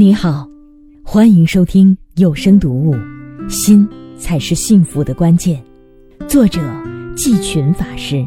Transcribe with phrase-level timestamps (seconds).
[0.00, 0.48] 你好，
[1.02, 2.94] 欢迎收听有声读物
[3.50, 3.84] 《心
[4.16, 5.60] 才是幸福的关键》，
[6.28, 6.60] 作者
[7.16, 8.24] 季群法师，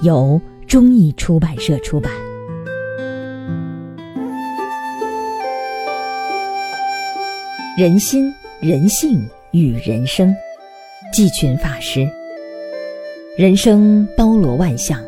[0.00, 2.10] 由中译出版社出版。
[7.76, 8.32] 人心、
[8.62, 10.34] 人性与人生，
[11.12, 12.08] 季群法师。
[13.36, 14.98] 人生包罗万象，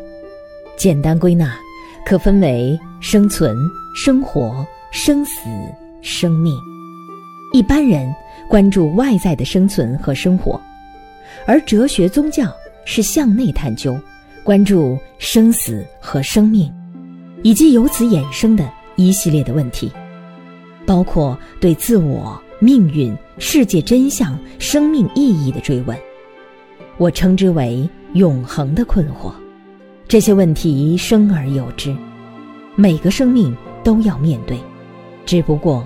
[0.77, 1.57] 简单归纳，
[2.05, 3.57] 可分为生存、
[3.95, 5.41] 生活、生死。
[6.07, 6.57] 生命，
[7.51, 8.09] 一般人
[8.49, 10.59] 关注外在的生存和生活，
[11.45, 12.49] 而哲学宗教
[12.85, 13.99] 是向内探究，
[14.41, 16.73] 关注生死和生命，
[17.43, 19.91] 以及由此衍生的一系列的问题，
[20.85, 25.97] 包括对自我、命运、世界真相、生命意义的追问。
[26.97, 29.29] 我称之为永恒的困惑。
[30.07, 31.93] 这些问题生而有之，
[32.77, 33.53] 每个生命
[33.83, 34.57] 都要面对，
[35.25, 35.85] 只不过。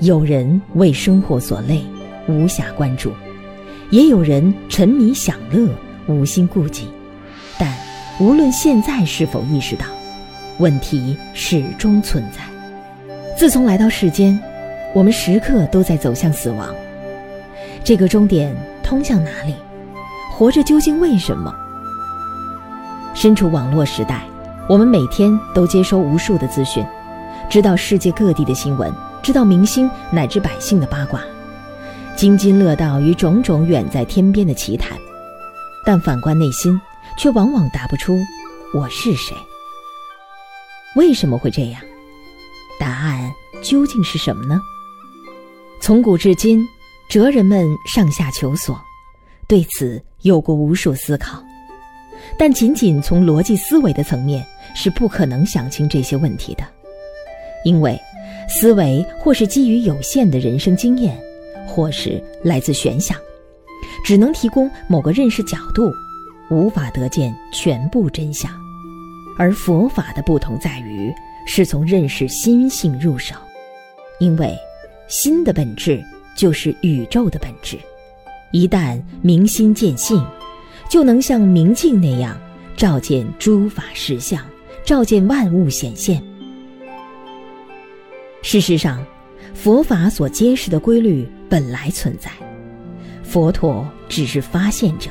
[0.00, 1.82] 有人为生活所累，
[2.28, 3.10] 无暇关注；
[3.90, 5.66] 也有人沉迷享乐，
[6.06, 6.86] 无心顾及。
[7.58, 7.74] 但
[8.20, 9.86] 无论现在是否意识到，
[10.58, 12.40] 问题始终存在。
[13.38, 14.38] 自从来到世间，
[14.94, 16.68] 我们时刻都在走向死亡。
[17.82, 19.54] 这个终点通向哪里？
[20.30, 21.54] 活着究竟为什么？
[23.14, 24.24] 身处网络时代，
[24.68, 26.84] 我们每天都接收无数的资讯，
[27.48, 28.92] 知道世界各地的新闻。
[29.26, 31.20] 知道明星乃至百姓的八卦，
[32.14, 34.96] 津津乐道于种种远在天边的奇谈，
[35.84, 36.80] 但反观内心，
[37.18, 38.16] 却往往答不出
[38.72, 39.36] 我是谁。
[40.94, 41.82] 为什么会这样？
[42.78, 43.28] 答案
[43.60, 44.60] 究竟是什么呢？
[45.80, 46.64] 从古至今，
[47.10, 48.80] 哲人们上下求索，
[49.48, 51.42] 对此有过无数思考，
[52.38, 54.46] 但仅仅从逻辑思维的层面
[54.76, 56.62] 是不可能想清这些问题的，
[57.64, 58.00] 因为。
[58.48, 61.18] 思维或是基于有限的人生经验，
[61.66, 63.18] 或是来自玄想，
[64.04, 65.90] 只能提供某个认识角度，
[66.50, 68.50] 无法得见全部真相。
[69.38, 71.12] 而佛法的不同在于，
[71.46, 73.34] 是从认识心性入手，
[74.18, 74.56] 因为
[75.08, 76.02] 心的本质
[76.36, 77.76] 就是宇宙的本质。
[78.52, 80.24] 一旦明心见性，
[80.88, 82.40] 就能像明镜那样
[82.76, 84.40] 照见诸法实相，
[84.84, 86.22] 照见万物显现。
[88.42, 89.04] 事实上，
[89.54, 92.30] 佛法所揭示的规律本来存在，
[93.24, 95.10] 佛陀只是发现者，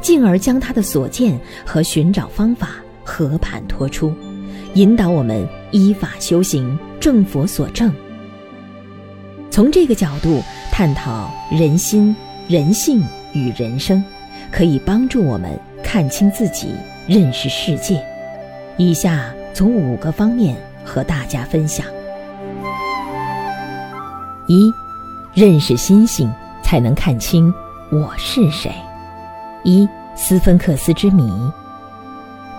[0.00, 4.14] 进而将他的所见和寻找方法和盘托出，
[4.74, 7.92] 引导我们依法修行，正佛所正。
[9.50, 12.14] 从这个角度探讨人心、
[12.48, 13.02] 人性
[13.32, 14.02] 与人生，
[14.50, 16.68] 可以帮助我们看清自己，
[17.06, 18.02] 认识世界。
[18.76, 21.86] 以下从五个方面和大家分享。
[24.48, 24.72] 一，
[25.34, 27.52] 认识心性，才能看清
[27.90, 28.72] 我是谁。
[29.64, 31.32] 一斯芬克斯之谜。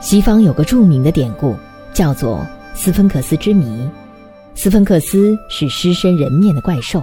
[0.02, 1.56] 西方有个著名的典故，
[1.94, 3.90] 叫做斯芬克斯之谜。
[4.54, 7.02] 斯芬克斯是狮身人面的怪兽，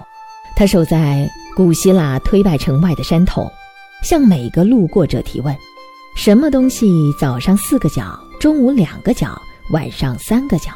[0.54, 3.50] 他守在古希腊推拜城外的山头，
[4.02, 5.56] 向每个路过者提问：
[6.14, 9.40] 什么东西早上四个角，中午两个角，
[9.72, 10.72] 晚上三个角？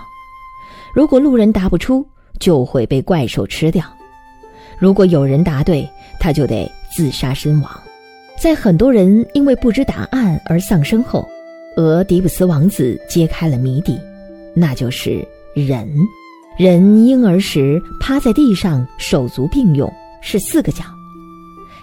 [0.94, 2.06] 如果路人答不出，
[2.40, 3.84] 就会被怪兽吃掉。
[4.78, 5.88] 如果有人答对，
[6.20, 7.70] 他就得自杀身亡。
[8.40, 11.28] 在很多人因为不知答案而丧生后，
[11.76, 13.98] 俄狄浦斯王子揭开了谜底，
[14.54, 15.88] 那就是人。
[16.56, 20.84] 人婴儿时趴在地上，手足并用，是四个脚；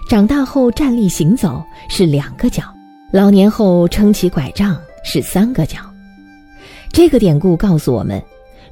[0.09, 2.63] 长大后站立行走是两个脚；
[3.11, 5.79] 老年后撑起拐杖是三个脚。
[6.91, 8.21] 这个典故告诉我们：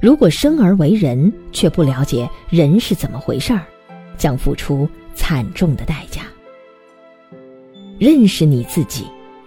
[0.00, 3.62] 如果生而为人，却不了解人是怎么回事儿。
[4.16, 6.22] 将付出惨重的代价。
[7.98, 9.04] 认识你自己，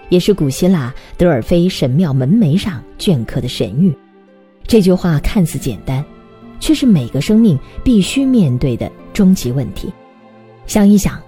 [0.10, 3.94] 也是古希腊德尔菲神庙门楣上镌刻的神谕。
[4.66, 6.04] 这句话看似简单，
[6.60, 9.92] 却是每个生命必须面对的终极问题。
[10.66, 11.22] 想一想，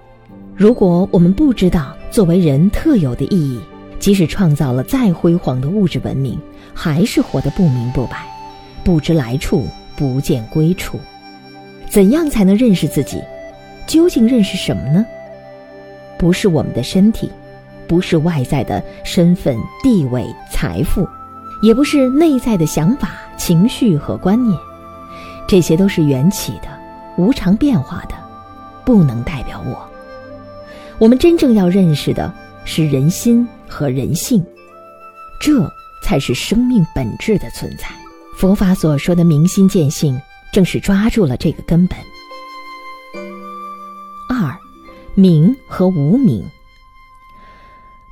[0.55, 3.59] 如果我们不知道作为人特有的意义，
[3.99, 6.39] 即使创造了再辉煌的物质文明，
[6.73, 8.25] 还是活得不明不白，
[8.83, 9.67] 不知来处，
[9.97, 10.97] 不见归处。
[11.89, 13.21] 怎样才能认识自己？
[13.89, 15.03] 究竟认识什么呢？
[16.19, 17.31] 不是我们的身体，
[17.87, 21.07] 不是外在的身份、地位、财富，
[21.63, 24.55] 也不是内在的想法、情绪和观念，
[25.47, 26.67] 这些都是缘起的、
[27.17, 28.13] 无常变化的，
[28.85, 29.89] 不能代表我。
[30.99, 32.31] 我们真正要认识的
[32.65, 34.45] 是人心和人性，
[35.41, 35.67] 这
[36.03, 37.87] 才是生命本质的存在。
[38.37, 40.21] 佛法所说的明心见性。
[40.51, 41.95] 正是抓住了这个根本。
[44.31, 44.55] 二，
[45.15, 46.45] 明和无明。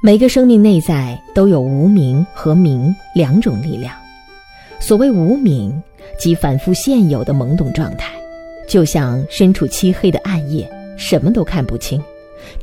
[0.02, 3.94] 每个生命内在都有无明和明两种力量。
[4.80, 5.72] 所谓无明，
[6.20, 8.14] 即反复现有的懵懂状态，
[8.68, 10.68] 就像身处漆黑的暗夜，
[10.98, 12.02] 什么都看不清，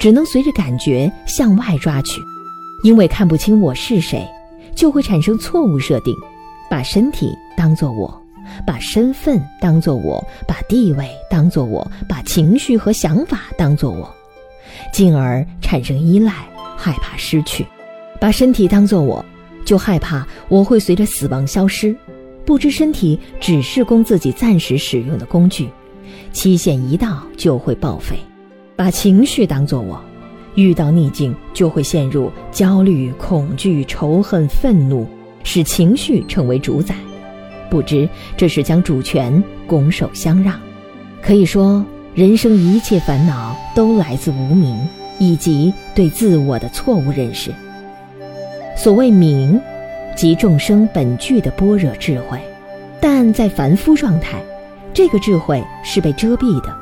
[0.00, 2.20] 只能随着感觉向外抓取。
[2.82, 4.26] 因为看不清我是谁，
[4.74, 6.12] 就会产生错误设定，
[6.68, 8.20] 把身体当作我，
[8.66, 14.12] 把身份当作我，把地位当作我，把情绪和想法当作我，
[14.92, 16.32] 进而产生依赖，
[16.76, 17.66] 害怕失去。
[18.20, 19.24] 把身体当作我，
[19.64, 21.94] 就害怕我会随着死亡消失，
[22.44, 25.68] 不知身体只是供自己暂时使用的工具，
[26.32, 28.16] 期限一到就会报废。
[28.76, 30.00] 把情绪当作我。
[30.56, 35.04] 遇到逆境，就会陷入焦虑、恐惧、仇恨、愤怒，
[35.42, 36.94] 使情绪成为主宰。
[37.70, 40.58] 不知这是将主权拱手相让。
[41.22, 41.84] 可以说，
[42.14, 44.76] 人生一切烦恼都来自无明，
[45.18, 47.52] 以及对自我的错误认识。
[48.76, 49.60] 所谓明，
[50.16, 52.38] 即众生本具的般若智慧，
[53.00, 54.42] 但在凡夫状态，
[54.92, 56.74] 这个智慧是被遮蔽的，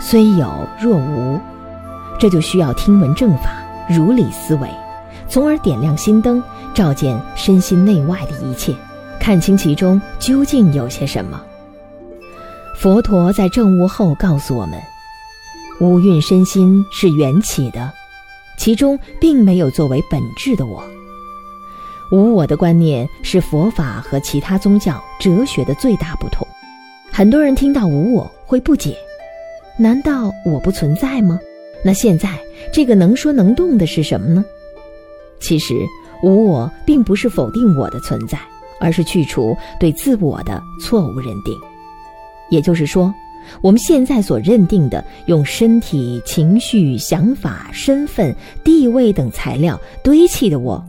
[0.00, 1.38] 虽有若无。
[2.18, 4.68] 这就需要听闻正法，如理思维，
[5.28, 6.42] 从而点亮心灯，
[6.74, 8.74] 照见身心内外的一切，
[9.20, 11.40] 看清其中究竟有些什么。
[12.76, 14.80] 佛陀在证悟后告诉我们，
[15.80, 17.92] 五蕴身心是缘起的，
[18.56, 20.82] 其中并没有作为本质的我。
[22.10, 26.46] 无我的观念是佛法和其他宗教哲学的最大不同。
[27.10, 28.96] 很多人听到无我会不解，
[29.76, 31.38] 难道我不存在吗？
[31.84, 32.38] 那现在
[32.72, 34.44] 这个能说能动的是什么呢？
[35.40, 35.74] 其实
[36.22, 38.38] 无我并不是否定我的存在，
[38.80, 41.54] 而是去除对自我的错误认定。
[42.50, 43.12] 也就是说，
[43.60, 48.34] 我们现在所认定的用身体、情绪、想法、身份、
[48.64, 50.82] 地位等材料堆砌的我，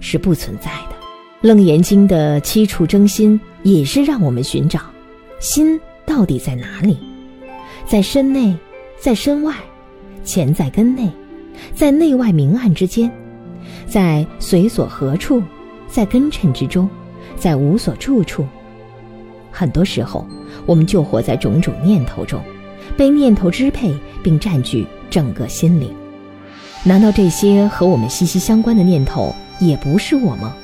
[0.00, 0.96] 是不存在的。
[1.48, 4.80] 《楞严经》的七处征心也是让我们寻找
[5.38, 6.98] 心到底在哪里，
[7.86, 8.56] 在身内，
[8.98, 9.54] 在身外。
[10.24, 11.08] 潜在根内，
[11.72, 13.08] 在内外明暗之间，
[13.86, 15.40] 在随所何处，
[15.86, 16.90] 在根尘之中，
[17.38, 18.44] 在无所住处。
[19.50, 20.26] 很多时候，
[20.66, 22.40] 我们就活在种种念头中，
[22.96, 25.90] 被念头支配并占据整个心灵。
[26.82, 30.54] 难道这些和我们息息相关的念头也不是我吗？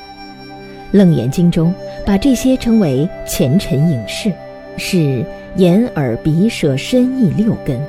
[0.96, 1.74] 《楞严经》中
[2.04, 4.30] 把这些称为前尘影视，
[4.76, 5.24] 是
[5.56, 7.80] 眼耳鼻舌身意六根。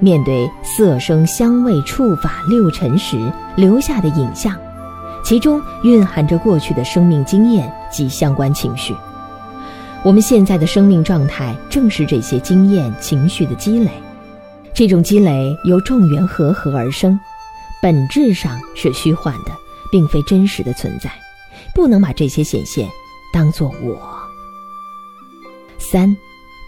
[0.00, 3.16] 面对色声香味触法六尘时
[3.56, 4.56] 留下的影像，
[5.24, 8.92] 其中蕴含着过去的生命经验及相关情绪。
[10.02, 13.90] 我们现在的生命状态正是这些经验情绪的积累。
[14.74, 17.18] 这种积累由众缘和合而生，
[17.80, 19.52] 本质上是虚幻的，
[19.90, 21.10] 并非真实的存在。
[21.72, 22.88] 不能把这些显现
[23.32, 23.96] 当作我。
[25.78, 26.14] 三，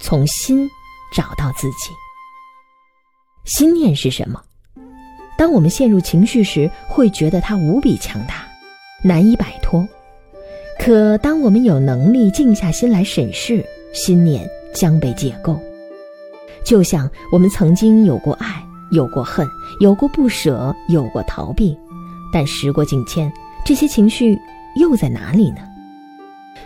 [0.01, 0.69] 从心
[1.13, 1.91] 找到自己。
[3.45, 4.41] 心念是什么？
[5.37, 8.47] 当我们陷入情绪时，会觉得它无比强大，
[9.03, 9.87] 难以摆脱。
[10.87, 13.61] 可当我们有能力静下心来审视，
[13.93, 15.59] 心念将被解构。
[16.65, 19.45] 就像我们曾经有过爱，有过恨，
[19.81, 21.77] 有过不舍，有过逃避，
[22.33, 23.29] 但时过境迁，
[23.65, 24.39] 这些情绪
[24.77, 25.57] 又在哪里呢？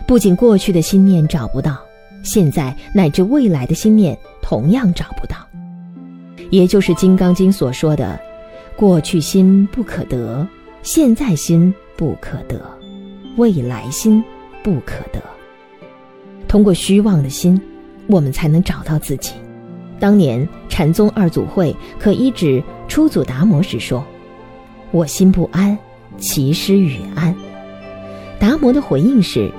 [0.06, 1.78] 不仅过去的心念找不到，
[2.22, 5.36] 现在乃至未来的心念同样找不到。
[6.50, 8.20] 也就是《金刚经》所说的
[8.76, 10.46] ：“过去心不可得，
[10.82, 12.60] 现在心不可得，
[13.36, 14.22] 未来心
[14.62, 15.20] 不可得。”
[16.48, 17.60] 通过虚妄的心，
[18.06, 19.34] 我们才能找到自己。
[19.98, 24.04] 当年禅宗二祖慧可医治初祖达摩时说
[24.90, 25.76] ：“我心不安，
[26.18, 27.34] 其师与安。”
[28.40, 29.50] 达摩的回应是：“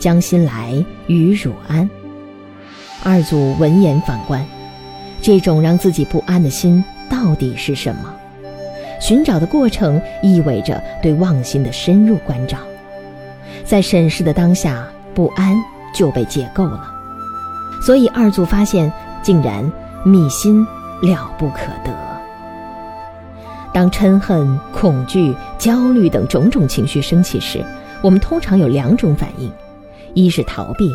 [0.00, 0.72] 将心来
[1.06, 1.88] 与汝安。”
[3.04, 4.44] 二祖闻言反观。
[5.20, 8.12] 这种让自己不安的心到底是什么？
[9.00, 12.58] 寻找的过程意味着对妄心的深入关照，
[13.64, 15.56] 在审视的当下，不安
[15.94, 16.90] 就被解构了。
[17.80, 18.92] 所以二祖发现，
[19.22, 19.70] 竟然
[20.04, 20.66] 密心
[21.02, 21.92] 了不可得。
[23.72, 27.64] 当嗔恨、恐惧、焦虑等种种情绪升起时，
[28.02, 29.50] 我们通常有两种反应：
[30.14, 30.90] 一是逃避，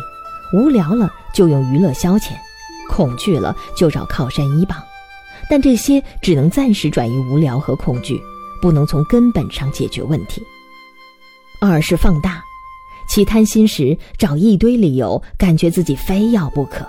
[0.54, 2.32] 无聊了就用娱乐消遣。
[2.88, 4.78] 恐惧了就找靠山依傍，
[5.50, 8.18] 但这些只能暂时转移无聊和恐惧，
[8.62, 10.40] 不能从根本上解决问题。
[11.60, 12.42] 二是放大，
[13.08, 16.86] 起贪心时找一堆理由，感觉自己非要不可，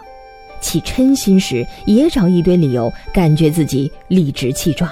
[0.61, 4.91] 起嗔心时，也找一堆理由，感觉自己理直气壮，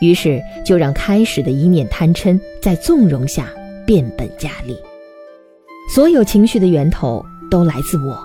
[0.00, 3.48] 于是就让开始的一念贪嗔在纵容下
[3.86, 4.76] 变本加厉。
[5.92, 8.16] 所有情绪的源头都来自我，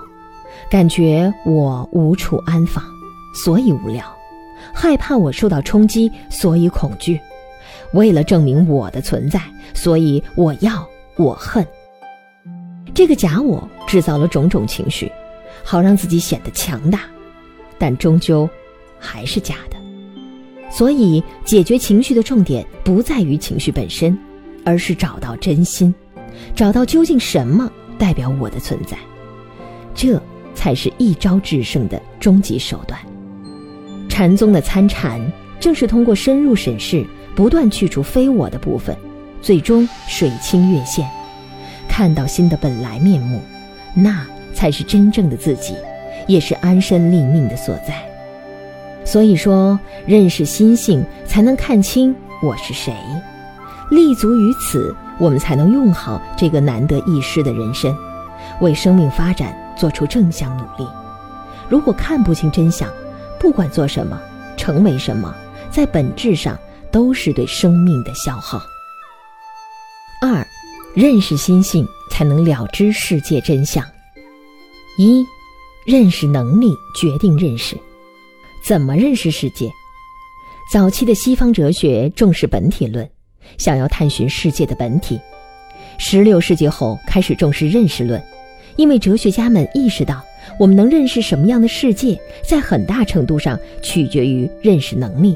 [0.70, 2.84] 感觉我无处安放，
[3.34, 4.04] 所以无聊；
[4.74, 7.18] 害怕我受到冲击，所以恐惧；
[7.94, 9.42] 为了证明我的存在，
[9.74, 10.86] 所以我要
[11.16, 11.66] 我恨。
[12.94, 15.12] 这个假我制造了种种情绪。
[15.66, 17.04] 好让自己显得强大，
[17.80, 18.50] 但终究
[19.00, 19.78] 还是假的。
[20.70, 24.18] 所以，解决情绪的重点不在于情绪本身，
[24.66, 25.94] 而是找到真心，
[26.54, 28.98] 找到究竟什么代表我的存在。
[29.96, 30.22] 这
[30.54, 33.00] 才是一招制胜的终极手段。
[34.10, 35.22] 禅宗的参禅，
[35.62, 38.98] 正是通过深入审视，不断去除非我的部分，
[39.42, 41.10] 最终水清月现，
[41.94, 43.40] 看到心的本来面目。
[43.94, 44.26] 那。
[44.56, 45.76] 才是真正的自己，
[46.28, 48.08] 也是安身立命的所在。
[49.04, 52.94] 所以说，认识心性，才能看清我是谁。
[53.90, 57.94] 立足于此，我们才能用好这个难得一失的人生，
[58.62, 60.88] 为生命发展做出正向努力。
[61.68, 62.88] 如果看不清真相，
[63.40, 64.22] 不管做什么，
[64.56, 65.34] 成为什么，
[65.72, 66.58] 在本质上
[66.92, 68.62] 都是对生命的消耗。
[70.22, 70.48] 二，
[70.94, 73.84] 认识心性，才能了知世界真相。
[74.96, 75.26] 一，
[75.88, 77.76] 认识能力决定认识。
[78.64, 79.72] 怎么认识世界？
[80.72, 83.10] 早期的西方哲学重视本体论，
[83.58, 85.20] 想要探寻世界的本体。
[85.98, 88.24] 十六世纪后开始重视认识论，
[88.76, 90.24] 因为哲学家们意识到，
[90.60, 92.16] 我们能认识什么样的世界，
[92.48, 95.36] 在很大程度上取决于认识能力，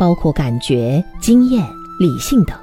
[0.00, 1.64] 包括感觉、经验、
[2.00, 2.58] 理性等。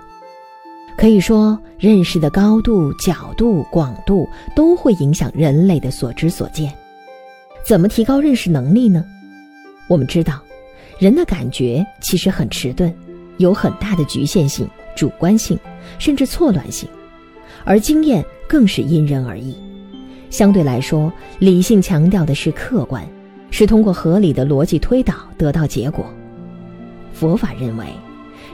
[1.01, 6.71] 可以说，认识的高度、角度、广度都会影响人类的所知所见。
[7.65, 9.03] 怎么提高认识能力呢？
[9.89, 10.39] 我们知道，
[10.99, 12.93] 人的感觉其实很迟钝，
[13.37, 15.57] 有很大的局限性、主观性，
[15.97, 16.87] 甚至错乱性；
[17.65, 19.55] 而经验更是因人而异。
[20.29, 23.03] 相对来说，理性强调的是客观，
[23.49, 26.05] 是通过合理的逻辑推导得到结果。
[27.11, 27.87] 佛法认为，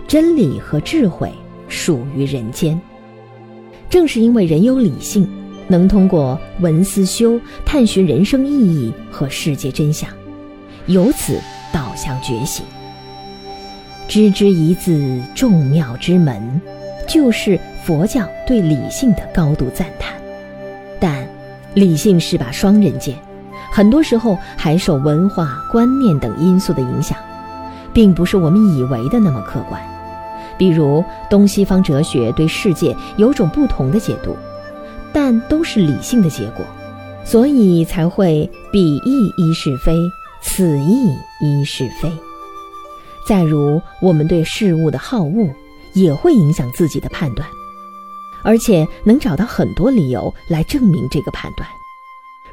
[0.07, 1.29] 真理和智慧。
[1.67, 2.79] 属于人间。
[3.89, 5.27] 正是因为人有理性，
[5.67, 10.09] 能通过文思修探寻人生意义和世界真相，
[10.87, 11.39] 由此
[11.73, 12.65] 导向觉醒。
[14.07, 16.61] 知之一字，众妙之门，
[17.07, 20.13] 就是佛教对理性的高度赞叹。
[20.99, 21.27] 但，
[21.73, 23.17] 理性是把双刃剑，
[23.71, 27.17] 很多时候还受文化观念等因素的影响，
[27.93, 29.81] 并不是我们以为的那么客观。
[30.57, 34.35] 比如东西方哲学对世界有种不同的解读，
[35.13, 36.65] 但都是理性的结果，
[37.23, 39.93] 所以才会彼意一是非，
[40.41, 42.11] 此意一是非。
[43.27, 45.49] 再如我们对事物的好恶，
[45.93, 47.47] 也会影响自己的判断，
[48.43, 51.67] 而且能找到很多理由来证明这个判断。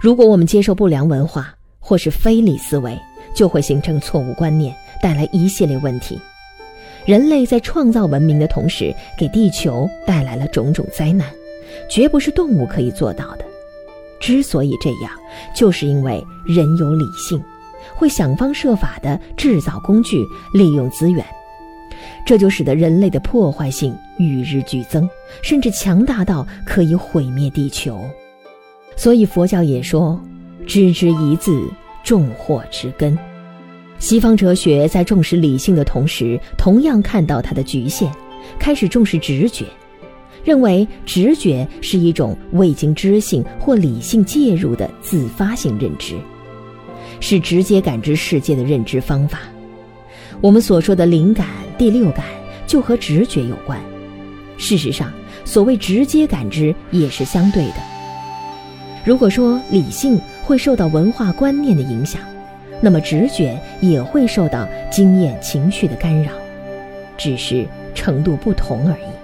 [0.01, 2.99] 如果我们接受不良文化或是非理思维，
[3.35, 6.19] 就会形成错误观念，带来一系列问题。
[7.07, 11.29] 人类在创造文明的同时，给地球带来了种种灾难，
[11.91, 13.45] 绝不是动物可以做到的。
[14.19, 15.13] 之所以这样，
[15.55, 17.43] 就是因为人有理性，
[17.95, 21.23] 会想方设法地制造工具，利用资源，
[22.25, 25.07] 这就使得人类的破坏性与日俱增，
[25.43, 28.01] 甚至强大到可以毁灭地球。
[28.97, 30.19] 所以佛教也说
[30.67, 31.69] ：“知之一字，
[32.03, 33.19] 众祸之根。”
[33.99, 38.11] 西方哲学在重视理性的同时，同样看到它的局限，
[38.59, 39.65] 开始重视直觉，
[40.45, 46.17] 认为直觉是一种未经知性或理性介入的自发性认知，
[47.21, 49.39] 是直接感知世界的认知方法。
[50.41, 51.47] 我们所说的灵感、
[51.79, 52.27] 第六感
[52.67, 53.81] 就和直觉有关。
[54.59, 55.11] 事实上，
[55.47, 57.77] 所谓直接感知也是相对的。
[59.05, 62.21] 如果说理性会受到文化观念的影响，
[62.81, 66.31] 那么直觉也会受到经验、情绪的干扰，
[67.17, 69.15] 只是程度不同而已。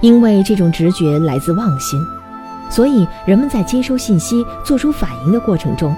[0.00, 2.00] 因为这种直觉来自妄心，
[2.68, 5.94] 所以人们在接收信息、做出反应的过程中，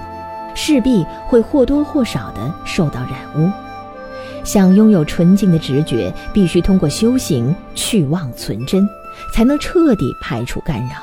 [0.53, 3.49] 势必会或多或少地受到染污。
[4.43, 8.87] 想拥有纯净的直觉，必须通过修行去妄存真，
[9.33, 10.97] 才能彻底排除干扰。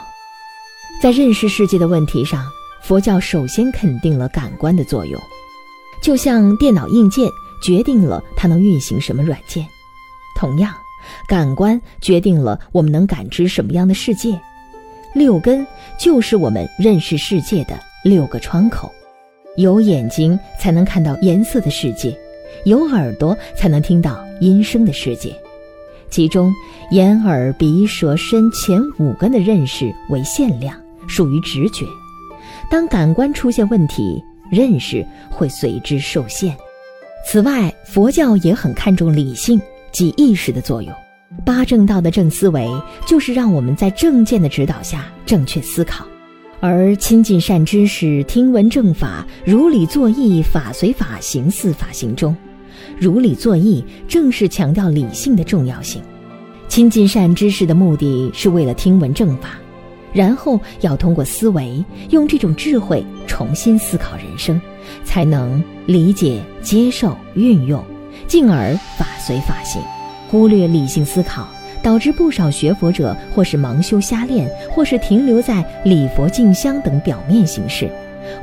[1.03, 2.45] 在认识世界的问题上，
[2.81, 5.21] 佛教首先肯定了感官的作用。
[6.03, 7.27] 就像电脑硬件
[7.63, 9.65] 决定了它能运行什么软件，
[10.37, 10.75] 同样，
[11.29, 14.39] 感官决定了我们能感知什么样的世界。
[15.15, 15.65] 六根
[15.99, 18.91] 就是我们认识世界的六个窗口。
[19.57, 22.19] 有眼睛才能看到颜色的世界，
[22.65, 25.37] 有耳朵才能听到音声的世界。
[26.11, 26.53] 其中，
[26.91, 30.75] 眼、耳、鼻、舌、身前五根的认识为限量，
[31.07, 31.87] 属于直觉。
[32.71, 36.55] 当感官出现问题，认识会随之受限。
[37.27, 39.59] 此外，佛教也很看重理性
[39.91, 40.93] 及意识的作用。
[41.47, 42.69] 八正道的正思维，
[43.07, 46.05] 就是让我们在正见的指导下正确思考；
[46.61, 52.37] 而亲近善知识、听闻正法、如理作意、法随法行四法行中，
[53.01, 56.03] 如理作意正是强调理性的重要性。
[56.69, 59.59] 亲近善知识的目的是为了听闻正法，
[60.13, 64.61] 然后要通过思维，用这种智慧重新思考人生，
[65.05, 67.83] 才能理解、接受、运用，
[68.27, 69.83] 进而法随法行。
[70.29, 71.47] 忽略理性思考，
[71.83, 77.91] 导致不少学佛者或是盲修瞎练，或是停留在礼佛敬香等表面形式，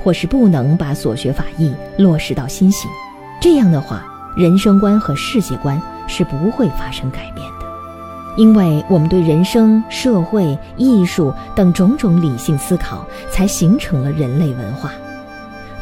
[0.03, 2.89] 或是不能把所学法义落实到心行。
[3.41, 7.45] 这样的话，人生观和世界观是不会发生改变，
[8.37, 14.91] 因为我们对人生、社会、艺术等种种理性思考，才形成了人类文化。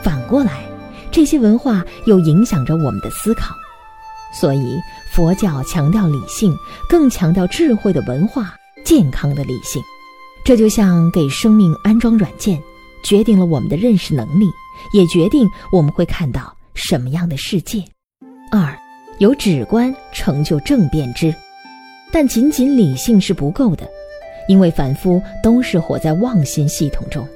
[0.01, 0.63] 反过来，
[1.11, 3.55] 这些文化又影响着我们的思考。
[4.33, 4.77] 所以，
[5.11, 6.55] 佛教强调理性，
[6.89, 9.81] 更强调智慧的文化、健康的理性。
[10.43, 12.61] 这就像给生命安装软件，
[13.03, 14.45] 决定了我们的认识能力，
[14.93, 17.83] 也决定我们会看到什么样的世界。
[18.51, 18.77] 二，
[19.19, 21.33] 有止观成就正辨之，
[22.11, 23.87] 但仅仅理性是不够的，
[24.47, 27.27] 因为凡夫都是活在妄心系统中，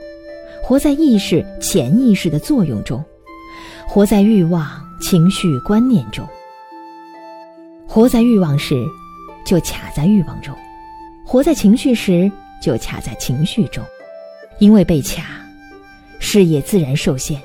[0.63, 3.03] 活在意识、潜意识的作用中，
[3.87, 4.67] 活在欲望、
[5.01, 6.25] 情绪、观念中。
[7.87, 8.75] 活在欲望时，
[9.45, 10.55] 就卡在欲望中；
[11.25, 13.83] 活在情绪时，就卡在情绪中。
[14.59, 15.41] 因为被卡，
[16.19, 17.41] 视野自然受限，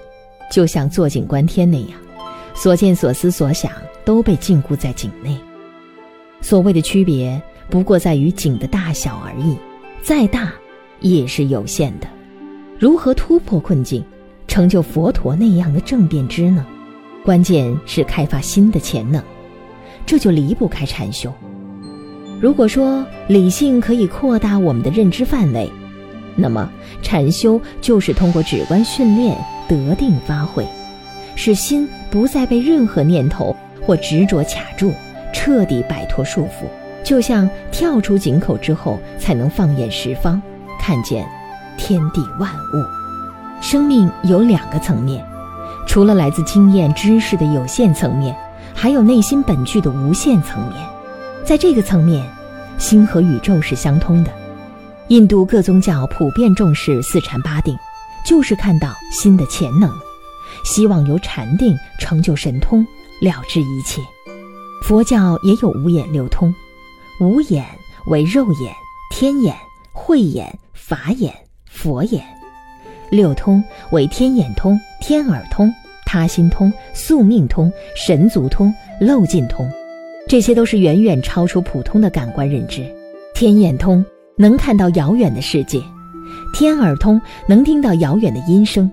[0.52, 1.98] 就像坐井观天那样，
[2.54, 3.72] 所见所思所想
[4.04, 5.36] 都被禁锢在井内。
[6.40, 9.56] 所谓的区别，不过在于井的大小而已，
[10.02, 10.52] 再大
[11.00, 12.06] 也是有限的。
[12.78, 14.04] 如何突破困境，
[14.46, 16.64] 成就佛陀那样的正辨知呢？
[17.24, 19.22] 关键是开发新的潜能。
[20.04, 21.32] 这就离不开禅修。
[22.40, 25.68] 如果说理性可以扩大我们的认知范围，
[26.36, 26.70] 那么
[27.02, 30.64] 禅修就是通过止观训练得定发挥，
[31.34, 34.92] 使心不再被任何念头或执着卡住，
[35.36, 36.64] 彻底摆脱束缚。
[37.04, 40.40] 就像跳出井口之后，才能放眼十方，
[40.80, 41.28] 看见
[41.76, 42.82] 天地万物。
[43.60, 45.22] 生命有两个层面，
[45.86, 48.34] 除了来自经验知识的有限层面。
[48.78, 50.86] 还有内心本具的无限层面，
[51.46, 52.22] 在这个层面，
[52.76, 54.30] 心和宇宙是相通的。
[55.08, 57.74] 印度各宗教普遍重视四禅八定，
[58.26, 59.90] 就是看到心的潜能，
[60.62, 62.86] 希望由禅定成就神通，
[63.22, 64.02] 了知一切。
[64.82, 66.54] 佛教也有五眼六通，
[67.20, 67.64] 五眼
[68.06, 68.72] 为肉眼、
[69.10, 69.54] 天眼、
[69.92, 71.34] 慧眼、法眼、
[71.68, 72.22] 佛眼；
[73.10, 75.72] 六通为天眼通、天耳通。
[76.08, 79.68] 他心通、宿命通、神足通、漏尽通，
[80.28, 82.86] 这些都是远远超出普通的感官认知。
[83.34, 84.04] 天眼通
[84.36, 85.82] 能看到遥远的世界，
[86.54, 88.88] 天耳通能听到遥远的音声，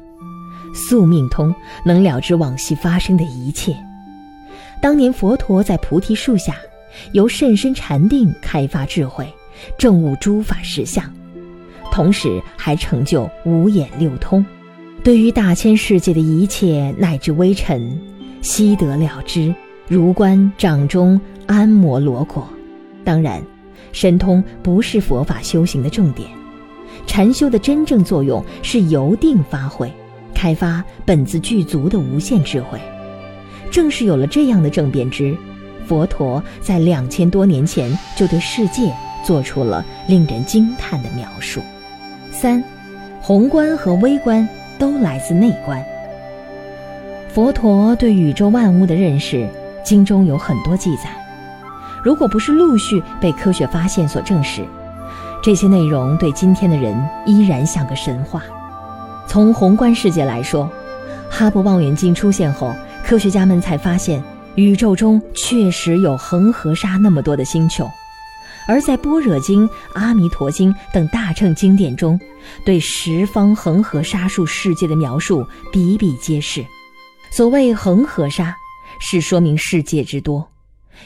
[0.74, 1.54] 宿命通
[1.86, 3.78] 能了知往昔发生的一切。
[4.84, 6.58] 当年佛陀在菩提树下，
[7.14, 9.26] 由甚深禅定开发智慧，
[9.78, 11.10] 证悟诸法实相，
[11.90, 14.46] 同时还成就五眼六通。
[15.02, 17.98] 对于大千世界的一切乃至微尘，
[18.42, 19.56] 悉得了知，
[19.88, 21.18] 如观掌中
[21.48, 22.46] 安摩罗果。
[23.06, 23.42] 当然，
[23.94, 26.28] 神通不是佛法修行的重点，
[27.08, 29.90] 禅修的真正作用是由定发挥，
[30.34, 32.78] 开发本自具足的无限智慧。
[33.74, 35.36] 正是有了这样的正变之，
[35.86, 38.94] 佛陀在两千多年前就对世界
[39.26, 41.60] 做出了令人惊叹的描述。
[42.32, 42.64] 三，
[43.20, 44.48] 宏观和微观。
[44.80, 45.82] 都来自内观。
[47.30, 49.48] 佛陀对宇宙万物的认识，
[49.86, 51.04] 经中有很多记载。
[52.04, 54.66] 如果不是陆续被科学发现所证实，
[55.42, 56.94] 这些内容对今天的人
[57.26, 58.42] 依然像个神话。
[59.28, 60.70] 从宏观世界来说，
[61.30, 62.74] 哈勃望远镜出现后，
[63.04, 64.24] 科学家们才发现
[64.56, 67.90] 宇宙中确实有恒河沙那么多的星球。
[68.66, 72.18] 而在《般若经》《阿弥陀经》等大乘经典中，
[72.66, 76.66] 对十方恒河沙数世界的描述比比皆是。
[77.30, 78.56] 所谓恒河沙，
[79.00, 80.48] 是说明世界之多，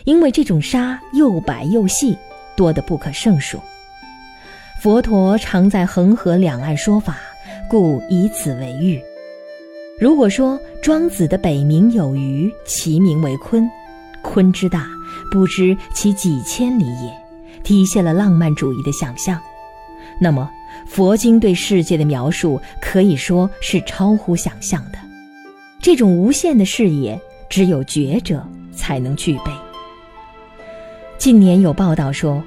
[0.04, 2.16] 因为这种沙又白又细，
[2.56, 3.60] 多得不可胜数。
[4.80, 7.18] 佛陀常在恒河两岸说法，
[7.68, 9.02] 故以此为喻。
[10.00, 13.68] 如果说庄子的北冥有鱼，其名为鲲，
[14.24, 14.88] 鲲之大，
[15.32, 17.12] 不知其几千里也，
[17.64, 19.42] 体现了浪漫主义的想象。
[20.22, 20.48] 那么，
[20.86, 25.00] 佛经对世界的描述可以说是超乎想象的。
[25.82, 29.52] 这种无限的视野，只有觉者才能具备。
[31.18, 32.44] 近年有报道说，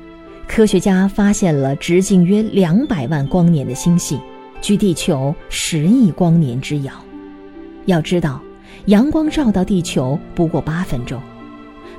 [0.47, 4.21] 科学家发现了直径约两百万光年的星系，
[4.61, 6.93] 距地球十亿光年之遥。
[7.87, 8.41] 要知道，
[8.87, 11.21] 阳光照到地球不过八分钟，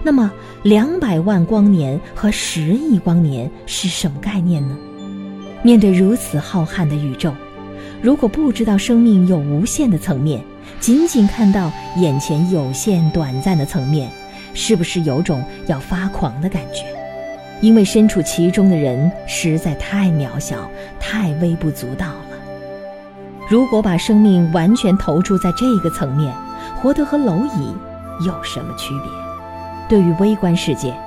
[0.04, 0.32] 那么
[0.64, 4.78] 两百万光年和十亿光年是什么概念呢？
[5.64, 7.34] 面对如此浩瀚的宇宙，
[8.02, 10.44] 如果不知道生命有无限的层面，
[10.80, 14.10] 仅仅看到眼前有限短暂的层面，
[14.54, 16.86] 是不是有种要发狂的感觉？
[17.62, 20.68] 因为身处其中的人实在太渺小、
[21.00, 22.31] 太微不足道了。
[23.52, 26.34] 如果把生命完全投注在这个层面，
[26.78, 27.76] 活得和蝼蚁
[28.26, 29.12] 有什么区别？
[29.90, 30.98] 对于微观世界，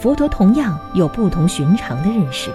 [0.00, 2.50] 佛陀同样有不同寻常的认识，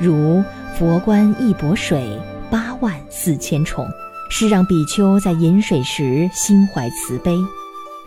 [0.00, 0.42] 如
[0.78, 2.18] 佛观一钵水，
[2.50, 3.86] 八万四千重。
[4.30, 7.36] 是让比丘在饮水时心怀慈悲，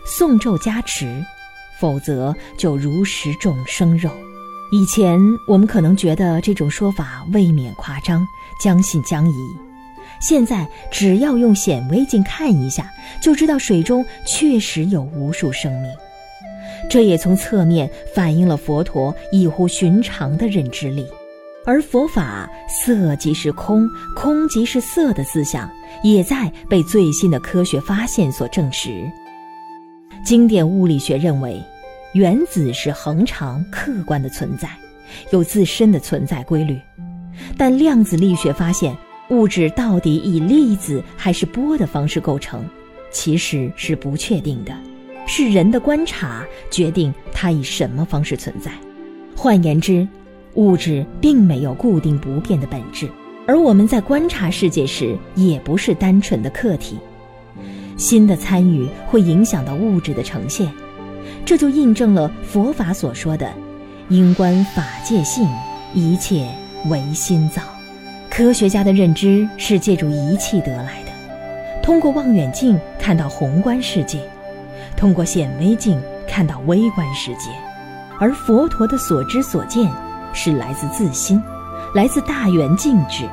[0.04, 1.24] 诵咒加持，
[1.80, 4.10] 否则就如食众生肉。
[4.72, 8.26] 以前我们可能觉得这种说法未免夸张，
[8.60, 9.67] 将信将疑。
[10.20, 15.90] 现在只要用显微镜看一下，就知道水中确实有无数生命。
[16.88, 21.06] 这也从侧面反映了佛陀异乎寻常的认知力。
[21.66, 25.70] 而佛法“色即是空，空即是色”的思想，
[26.02, 29.04] 也在被最新的科学发现所证实。
[30.24, 31.62] 经典物理学认为，
[32.14, 34.70] 原子是恒常客观的存在，
[35.30, 36.80] 有自身的存在规律。
[37.58, 38.96] 但量子力学发现，
[39.30, 42.64] 物质到底以粒子还是波的方式构成，
[43.10, 44.72] 其实是不确定的，
[45.26, 48.70] 是人的观察决定它以什么方式存在。
[49.36, 50.08] 换言之，
[50.54, 53.08] 物质并没有固定不变的本质，
[53.46, 56.98] 而我们在观察世界时，也不是单纯的客体。
[57.96, 60.72] 心的参与会影响到物质的呈现，
[61.44, 63.52] 这就印证了佛法所说的
[64.08, 65.46] “因观法界性，
[65.94, 66.48] 一切
[66.88, 67.62] 唯心造”。
[68.38, 71.10] 科学家的认知是借助仪器得来的，
[71.82, 74.20] 通过望远镜看到宏观世界，
[74.96, 77.50] 通过显微镜看到微观世界，
[78.20, 79.90] 而佛陀的所知所见。
[80.32, 81.42] 是来自自心，
[81.96, 83.28] 来自大圆净智，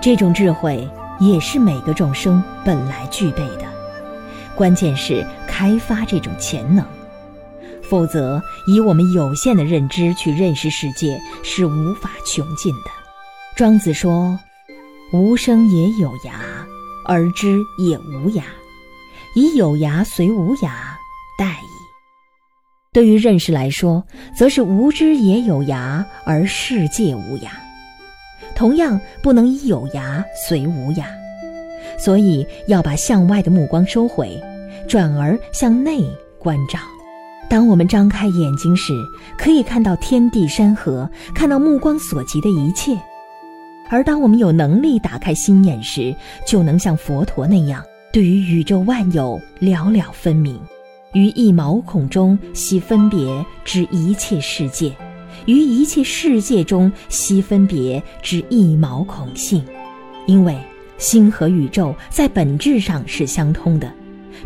[0.00, 3.64] 这种智慧也是每个众生本来具备的。
[4.54, 6.84] 关键是开发这种潜能，
[7.82, 12.97] 否则以我们有限的认知去认识世界是无法穷尽的。
[13.58, 14.38] 庄子说
[15.12, 16.30] ：“无声也有涯，
[17.04, 18.40] 而知也无涯，
[19.34, 20.70] 以有涯随无涯，
[21.36, 21.66] 殆矣。”
[22.94, 24.00] 对于认识来说，
[24.38, 27.48] 则是无知也有涯，而世界无涯。
[28.54, 31.06] 同样不能以有涯随无涯，
[31.98, 34.40] 所以要把向外的目光收回，
[34.88, 36.00] 转而向内
[36.38, 36.78] 关照。
[37.50, 38.92] 当我们张开眼睛时，
[39.36, 42.94] 可以看到天地山河，看到目光所及的一切；
[43.90, 46.14] 而当我们有能力打开心眼时，
[46.46, 50.60] 就能像佛陀那样，对于宇宙万有了了分明。
[51.14, 54.92] 于一毛孔中悉分别知一切世界，
[55.46, 59.64] 于一切世界中悉分别知一毛孔性。
[60.26, 60.54] 因为
[60.98, 63.90] 心和宇宙在本质上是相通的，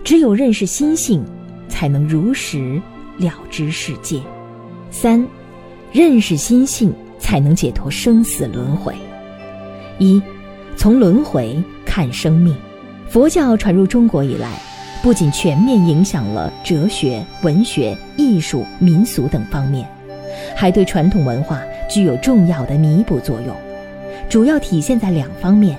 [0.05, 1.25] 只有认识心性，
[1.69, 2.81] 才能如实
[3.19, 4.23] 了知世界。
[4.93, 5.27] 三，
[5.91, 8.95] 认识心性，才能解脱生死轮回。
[9.99, 10.21] 一，
[10.77, 12.55] 从轮回看生命。
[13.09, 14.51] 佛教传入中国以来。
[15.03, 19.85] 不仅全面影响了哲学、文学、艺术、民俗等方面，
[20.57, 23.53] 还对传统文化具有重要的弥补作用。
[24.29, 25.77] 主要体现在两方面：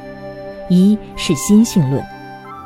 [0.67, 2.03] 一是心性论，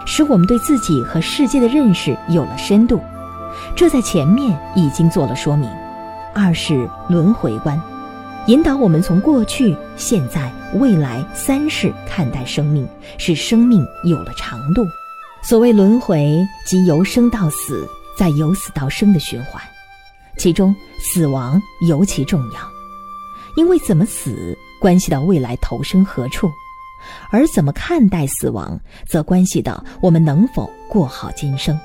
[0.07, 2.99] 使我们对自己和世界的认识有了深度，
[3.75, 5.69] 这在前面已经做了说明；
[6.33, 7.79] 二是轮回观，
[8.47, 14.85] 引导我们从过去、现在、未来三世看待生命，使生命有了长度。
[15.43, 17.85] 所谓轮回，即由生到死，
[18.17, 19.61] 再由死到生的循环，
[20.37, 22.59] 其中死亡尤其重要，
[23.57, 26.49] 因为怎么死关系到未来投生何处，
[27.29, 31.77] 而怎么看待死亡，则关系到我们能否过好今生，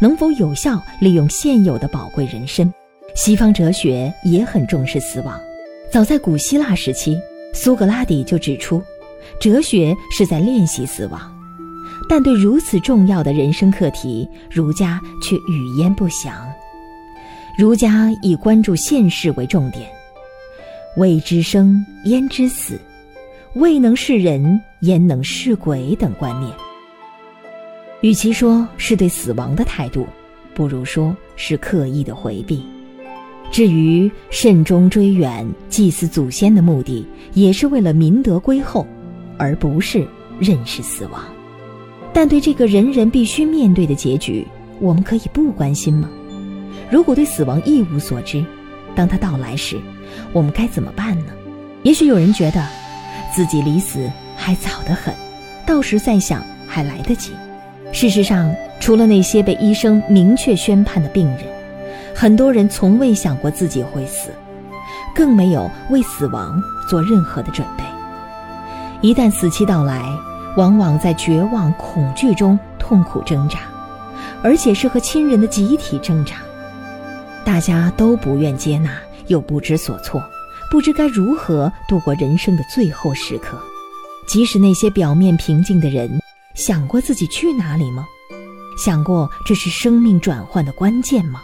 [0.00, 2.72] 能否有效利用现有的宝贵人生。
[3.14, 5.40] 西方哲学也很重视死亡，
[5.92, 7.20] 早在古希腊时期，
[7.52, 8.80] 苏格拉底就指出，
[9.40, 11.20] 哲学是在练习死亡。
[12.08, 16.48] 但对如此重要的人生课题，儒家却语焉不详。
[17.58, 19.90] 儒家以关注现世为重点，
[20.96, 22.78] 未知生焉知死，
[23.54, 26.52] 未能是人焉能是鬼等观念。
[28.00, 30.06] 与其说是对死亡的态度，
[30.54, 32.64] 不如说是刻意的回避。
[33.50, 38.86] 至于慎终追远、祭祀祖先的目的，也是为了民德归厚，
[39.36, 40.06] 而不是
[40.38, 41.22] 认识死亡。
[42.12, 44.46] 但对这个人人必须面对的结局，
[44.80, 46.08] 我们可以不关心吗？
[46.90, 48.44] 如果对死亡一无所知，
[48.94, 49.76] 当它到来时，
[50.32, 51.32] 我们该怎么办呢？
[51.82, 52.64] 也许有人觉得，
[53.34, 55.12] 自己离死还早得很，
[55.66, 57.32] 到时再想还来得及。
[57.92, 61.38] 事实上，除了那些被医生明确宣判的病人，
[62.14, 64.30] 很多人从未想过自己会死，
[65.14, 67.84] 更没有为死亡做任何的准备。
[69.00, 70.04] 一旦死期到来，
[70.56, 73.60] 往往在绝望、恐惧中痛苦挣扎，
[74.42, 76.34] 而且是和亲人的集体挣扎。
[77.44, 78.90] 大家都不愿接纳，
[79.28, 80.22] 又不知所措，
[80.70, 83.58] 不知该如何度过人生的最后时刻。
[84.28, 86.20] 即使那些表面平静的人，
[86.54, 88.04] 想过自己去哪里吗？
[88.76, 91.40] 想过这是生命转换的关键吗？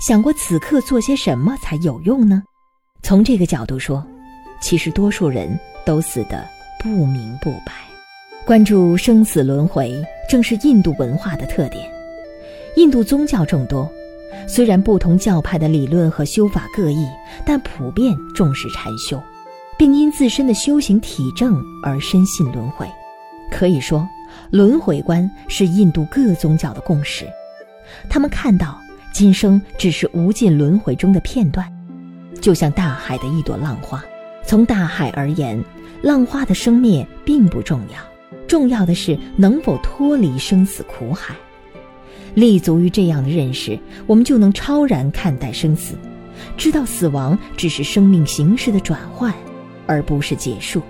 [0.00, 2.42] 想过此刻做些什么才有用呢？
[3.02, 4.02] 从这个角度说，
[4.62, 6.42] 其实多数人都死得
[6.82, 7.72] 不明不白。
[8.46, 9.94] 关注生死轮回，
[10.26, 11.86] 正是印度文化的特点。
[12.76, 13.88] 印度宗教众多。
[14.48, 17.06] 虽然不同教派的理论和修法各异，
[17.44, 19.20] 但普遍重视禅修，
[19.76, 22.88] 并因自身的修行体证而深信轮回。
[23.50, 24.08] 可以说，
[24.50, 27.26] 轮回观是印度各宗教的共识。
[28.08, 28.80] 他们看到
[29.12, 31.66] 今生只是无尽轮回中的片段，
[32.40, 34.02] 就像大海的一朵浪花。
[34.46, 35.62] 从大海而言，
[36.02, 37.98] 浪花的生灭并不重要，
[38.46, 41.34] 重要的是能否脱离生死苦海。
[42.34, 45.94] 立足于这样的认识，我们就能超然看待生死，
[46.56, 49.34] 知道死亡只是生命形式的转换，
[49.86, 50.80] 而不是结束。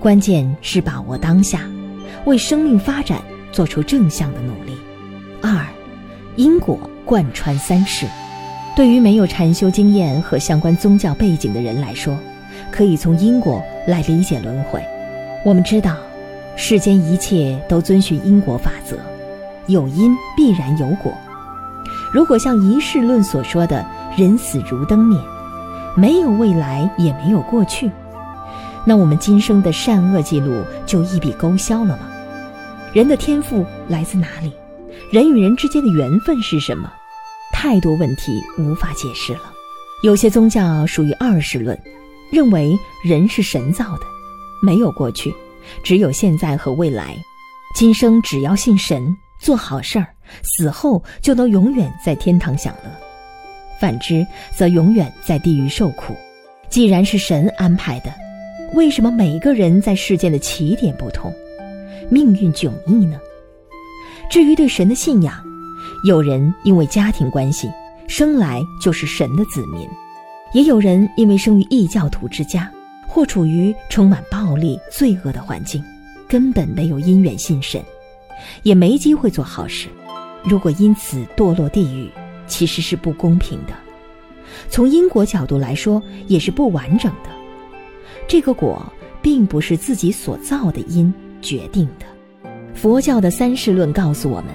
[0.00, 1.62] 关键是把握当下，
[2.26, 4.72] 为生命发展做出正向的努力。
[5.40, 5.66] 二，
[6.38, 8.06] 因果贯穿三世。
[8.76, 12.16] 对于没有禅修经验和相关宗教背景的人来说，
[12.70, 14.80] 可以从因果来理解轮回。
[15.44, 15.96] 我们知道，
[16.54, 18.96] 世间一切都遵循因果法则。
[19.66, 21.12] 有因必然有果。
[22.12, 23.84] 如果像一世论所说的
[24.16, 25.18] “人死如灯灭”，
[25.96, 27.90] 没有未来也没有过去，
[28.84, 32.08] 那我们今生的善恶记录就一笔勾销了吗？
[32.92, 34.52] 人的天赋来自哪里？
[35.10, 36.92] 人与人之间的缘分是什么？
[37.50, 39.52] 太多问题无法解释了。
[40.02, 41.78] 有些宗教属于二世论，
[42.30, 44.02] 认为人是神造的，
[44.62, 45.34] 没有过去，
[45.82, 47.16] 只有现在和未来。
[47.74, 49.16] 今生只要信神。
[49.40, 50.08] 做好事儿，
[50.42, 52.90] 死后就能永远在天堂享乐；
[53.80, 56.12] 反之，则永远在地狱受苦。
[56.68, 58.12] 既然是神安排的，
[58.74, 61.32] 为什么每个人在世间的起点不同，
[62.10, 63.20] 命运迥异呢？
[64.30, 65.34] 至于对神的信仰，
[66.04, 67.70] 有人因为家庭关系
[68.06, 69.88] 生来就是神的子民，
[70.52, 72.70] 也有人因为生于异教徒之家，
[73.06, 75.82] 或处于充满暴力、罪恶的环境，
[76.28, 77.82] 根本没有因缘信神。
[78.62, 79.88] 也没机会做好事，
[80.44, 82.10] 如果因此堕落地狱，
[82.46, 83.72] 其实是不公平的。
[84.68, 87.30] 从因果角度来说，也是不完整的。
[88.28, 88.80] 这个果
[89.22, 92.06] 并不是自己所造的因决定的。
[92.80, 94.46] 佛教的三世论告诉我们，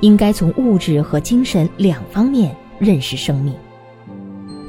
[0.00, 3.54] 应该从物质和精神两方面认识生命。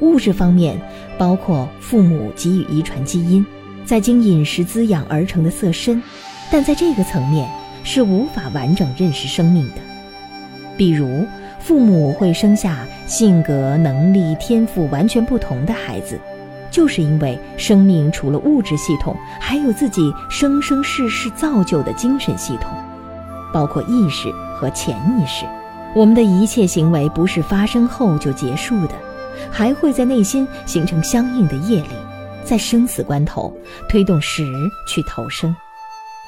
[0.02, 0.80] 物质方面
[1.18, 3.46] 包括父母给予遗传基因，
[3.86, 6.02] 再经饮食滋养而成的色身，
[6.52, 7.50] 但在这个层面。
[7.88, 9.76] 是无法完整认识生命的。
[10.76, 11.24] 比如，
[11.60, 16.20] 父母会生下性格、能力、天赋完全不同的孩子，
[16.76, 22.70] 就是因为生命除了物质系统，还有自己生生世世造就的精神系统，
[23.54, 25.46] 包括意识和潜意识。
[25.96, 28.96] 我们的一切行为不是发生后就结束的，
[29.50, 31.96] 还会在内心形成相应的业力，
[32.44, 33.56] 在生死关头
[33.88, 34.46] 推动时
[34.86, 35.56] 去投生。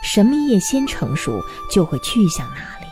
[0.02, 2.88] 什么业先成熟，就会去向哪里。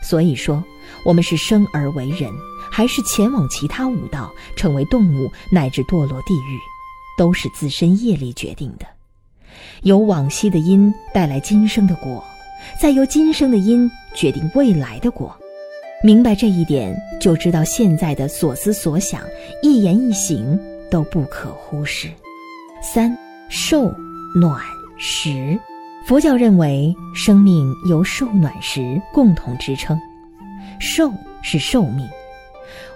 [0.00, 0.62] 所以说，
[1.04, 2.30] 我们是生而为人，
[2.74, 6.58] 还是前往其他五道，成为动物，乃至堕落地狱，
[7.18, 8.86] 都是自身业力决定的。
[9.82, 12.24] 由往昔的因带来今生的果，
[12.80, 15.36] 再由今生的因决定未来的果。
[16.02, 19.20] 明白这一点，就知道现在的所思所想、
[19.62, 20.58] 一言一行
[20.90, 22.08] 都不可忽视。
[22.82, 23.14] 三
[23.50, 23.94] 受
[24.34, 24.58] 暖
[24.96, 25.60] 食。
[26.06, 29.96] 佛教认为生命由受暖食共同支撑，
[30.80, 32.08] 受是寿命，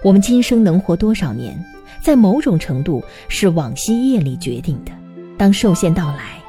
[0.03, 1.57] 我们今生能活多少年，
[2.01, 4.91] 在某种程度是往昔业力决定的。
[5.37, 6.41] 当寿限到来，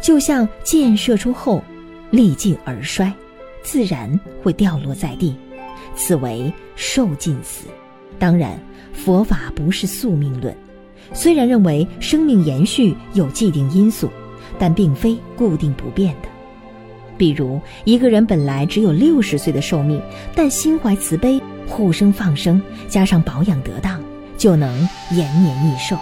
[0.00, 1.62] 就像箭射出后，
[2.10, 3.12] 力尽而衰，
[3.62, 5.34] 自然会掉落在地，
[5.94, 7.66] 此为寿尽死。
[8.18, 8.58] 当然，
[8.92, 10.54] 佛法不是宿命论，
[11.12, 14.10] 虽然认为生命延续有既定因素。
[14.58, 16.28] 但并非固定不变的。
[17.18, 20.00] 比如，一个人本来只有六十岁的寿命，
[20.34, 24.00] 但心怀慈悲、护生放生，加上保养得当，
[24.38, 24.76] 就能
[25.10, 25.96] 延年益寿。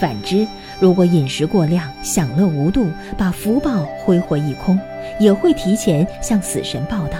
[0.00, 0.46] 反之，
[0.80, 4.78] 如果饮食过量、享乐无度，把福报挥霍一空，
[5.20, 7.18] 也会提前向死神报道，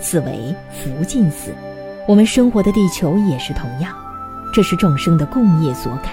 [0.00, 1.54] 此为福尽死。
[2.06, 3.94] 我们生活的地球也是同样，
[4.52, 6.12] 这是众生的共业所感。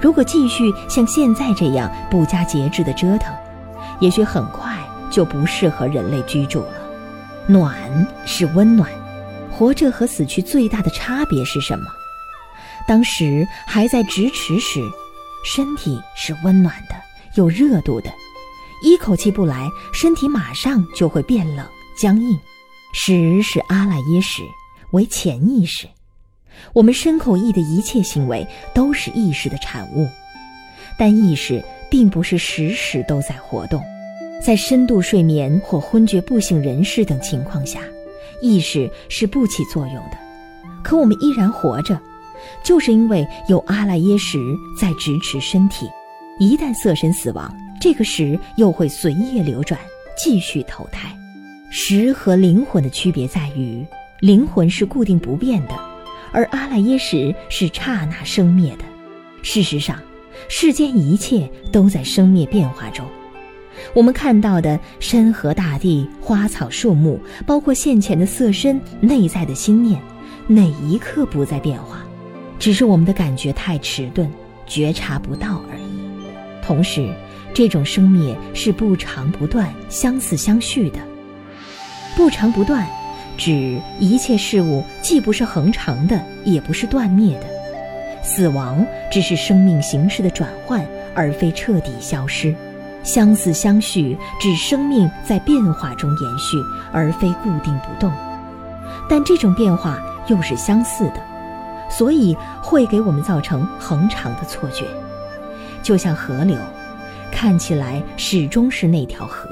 [0.00, 3.32] 如果继续像现在这样不加节制的折腾，
[4.00, 4.76] 也许很快
[5.10, 6.74] 就不适合人类居住了。
[7.46, 7.74] 暖
[8.26, 8.90] 是温暖，
[9.62, 11.86] 活着和死去最大的差别是什么？
[12.88, 14.80] 当时还在咫尺时，
[15.44, 16.96] 身体是温暖的，
[17.36, 18.10] 有热度的；
[18.82, 21.64] 一口气不来，身体马上就会变冷、
[21.96, 22.36] 僵硬。
[22.92, 24.42] 时是阿赖耶识，
[24.90, 25.86] 为潜意识。
[26.72, 28.44] 我们身口意的一切行为
[28.74, 30.08] 都是意识的产物，
[30.98, 33.80] 但意识并不是时时都在活动。
[34.44, 37.80] 在深度睡眠或昏厥不省人事等情况下，
[38.42, 40.18] 意识是不起作用的。
[40.82, 41.98] 可我们依然活着，
[42.62, 44.38] 就是因为有阿赖耶识
[44.78, 45.88] 在支持身体。
[46.38, 49.78] 一旦色身死亡，这个识又会随业流转，
[50.16, 51.16] 继续投胎。
[51.70, 53.86] 识和灵魂的区别在于，
[54.20, 55.74] 灵魂是固定不变的。
[56.32, 58.84] 而阿赖耶识是刹那生灭的。
[59.42, 59.98] 事实上，
[60.48, 63.06] 世间一切都在生灭变化中。
[63.94, 70.00] 我们看到的山河大地、花草树木，包括现前的色身、内在的心念，
[70.46, 71.98] 哪一刻不在变化？
[72.58, 74.30] 只是我们的感觉太迟钝，
[74.66, 76.64] 觉察不到而已。
[76.64, 77.12] 同时，
[77.52, 80.98] 这种生灭是不长不断、相似相续的。
[82.16, 82.86] 不长不断。
[83.38, 87.46] 指一切事物既不是恒长的，也不是断灭的。
[88.22, 92.54] 死亡只是生命形式的转换，而非彻底消失。
[93.02, 96.56] 相似相续指生命在变化中延续，
[96.92, 98.12] 而非固定不动。
[99.08, 101.22] 但这种变化又是相似的，
[101.90, 104.86] 所以会给我们造成恒长的错觉。
[105.82, 106.56] 就像河流，
[107.32, 109.48] 看起来始终是那条河，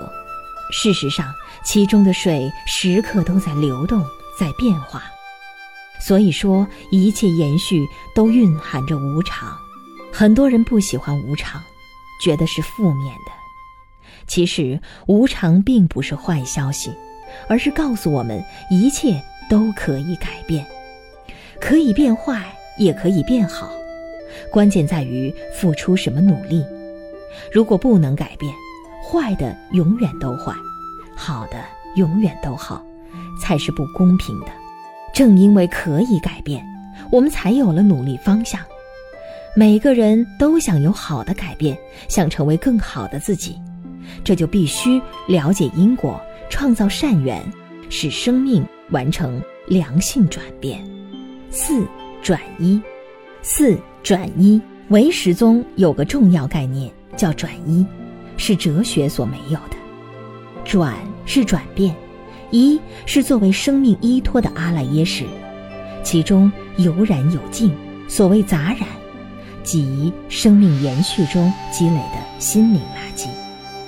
[0.72, 1.26] 事实上。
[1.62, 4.02] 其中的水时刻都在流动，
[4.38, 5.02] 在变化，
[6.00, 9.54] 所以说一切延续都蕴含着无常。
[10.10, 11.60] 很多人不喜欢无常，
[12.24, 13.32] 觉得是负面的。
[14.30, 16.88] 其实无常并不是坏消息，
[17.48, 18.40] 而是告诉我们
[18.70, 20.64] 一切都可以改变，
[21.60, 22.40] 可以变坏，
[22.78, 23.72] 也可以变好。
[24.52, 26.64] 关键在于付出什么努力。
[27.52, 28.54] 如果不能改变，
[29.04, 30.54] 坏的永远都坏。
[31.16, 31.58] 好的
[31.96, 32.80] 永远都好，
[33.42, 34.46] 才是不公平的。
[35.12, 36.64] 正因为可以改变，
[37.10, 38.60] 我们才有了努力方向。
[39.56, 43.60] 每个人都想有好的改变，想成为更好的自己，
[44.22, 47.42] 这就必须了解因果，创造善缘，
[47.88, 50.84] 使生命完成良性转变。
[51.50, 51.86] 四
[52.22, 52.80] 转一，
[53.42, 54.60] 四转一。
[54.88, 57.86] 唯识宗有个重要概念叫转一，
[58.36, 59.76] 是哲学所没有的。
[60.64, 60.96] 转
[61.26, 61.94] 是转变，
[62.50, 65.24] 一是作为生命依托的阿赖耶识，
[66.02, 67.72] 其中有染有净。
[68.08, 68.80] 所谓杂染，
[69.62, 72.80] 即生命延续中积累的心灵。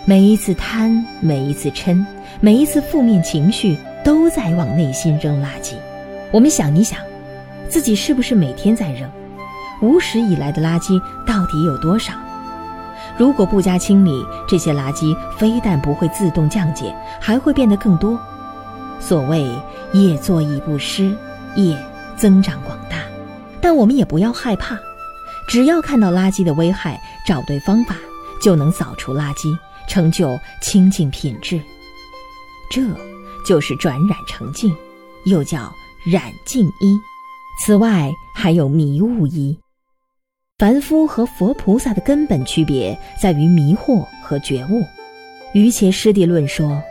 [0.05, 2.05] 每一次贪，每一次嗔，
[2.41, 5.75] 每一次负面情绪，都在往内心扔垃圾。
[6.33, 6.99] 我们想一想，
[7.69, 9.09] 自己是不是每天在扔？
[9.81, 12.15] 无始以来的垃圾到底有多少？
[13.17, 18.19] 如果不加清理，这些垃圾非但不会自动降解，还会变得更多。
[18.99, 19.49] 所谓
[19.93, 21.15] 业作亦不失，
[21.55, 21.79] 业
[22.17, 22.97] 增长广大。
[23.61, 24.77] 但我们也不要害怕，
[25.47, 27.95] 只要看到垃圾的危害，找对方法，
[28.43, 29.57] 就能扫除垃圾，
[29.89, 31.61] 成就清净品质。
[32.71, 32.83] 这
[33.47, 34.75] 就是转染成净，
[35.27, 35.73] 又叫
[36.05, 36.99] 染净一。
[37.65, 39.59] 此外还有迷雾一。
[40.59, 44.83] 凡夫和佛菩萨的根本区别在于迷惑和觉悟。
[45.55, 46.83] 瑜伽师地论说：“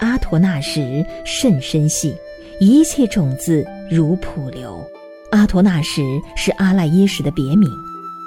[0.00, 2.14] 阿陀那识甚深细，
[2.60, 4.84] 一切种子如瀑流。”
[5.32, 6.02] 阿陀那识
[6.36, 7.70] 是阿赖耶识的别名，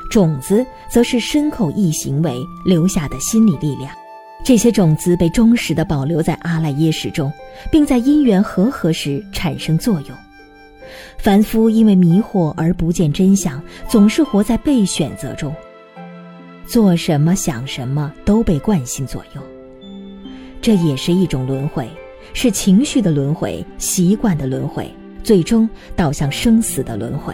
[0.09, 3.93] 种子则是身口意行为留下的心理力量。
[4.43, 7.31] 这些种子被忠实地保留在阿赖耶识中，
[7.71, 10.09] 并在因缘和合时产生作用。
[11.17, 15.55] 凡夫因为迷惑而不见真相，总是活在被选择中，
[16.65, 19.41] 做什么想什么都被惯性左右。
[20.61, 21.87] 这也是一种轮回，
[22.33, 27.33] 是情绪的轮回、习惯的轮回，最终导向生死的轮回。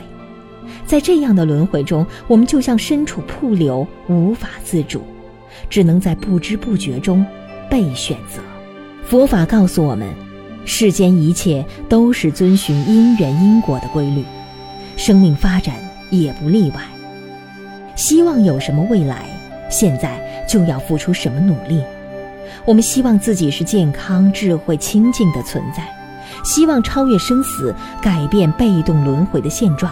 [0.86, 5.02] 在这样的轮回中，我们就像身处瀑流，无法自主。
[5.70, 7.26] 只能在不知不觉中
[7.70, 8.42] 被选择。
[9.04, 10.08] 佛法告诉我们，
[10.66, 14.24] 世间一切都是遵循因缘因果的规律，
[14.98, 15.76] 生命发展
[16.10, 16.82] 也不例外。
[17.96, 19.26] 希望有什么未来，
[19.70, 21.84] 现在就要付出什么努力。
[22.66, 25.84] 我们希望自己是健康、智慧、清净的存在，
[26.44, 29.92] 希望超越生死，改变被动轮回的现状，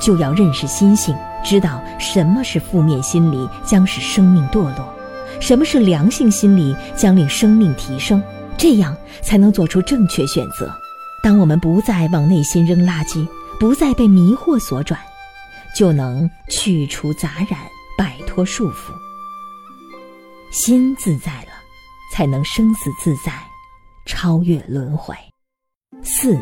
[0.00, 1.14] 就要认识心性，
[1.44, 4.95] 知道什么是负面心理，将使生命堕落。
[5.40, 8.22] 什么是良性心理，将令生命提升，
[8.56, 10.74] 这样才能做出正确选择。
[11.22, 13.26] 当我们不再往内心扔垃圾，
[13.58, 15.00] 不再被迷惑所转，
[15.74, 17.60] 就能去除杂染，
[17.98, 18.92] 摆脱束缚。
[20.52, 21.52] 心自在了，
[22.14, 23.32] 才能生死自在，
[24.06, 25.14] 超越轮回。
[26.02, 26.38] 四，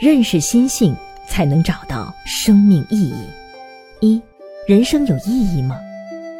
[0.00, 0.96] 认识心性，
[1.28, 3.28] 才能找到生命意义。
[4.00, 4.22] 一，
[4.66, 5.76] 人生有意义吗？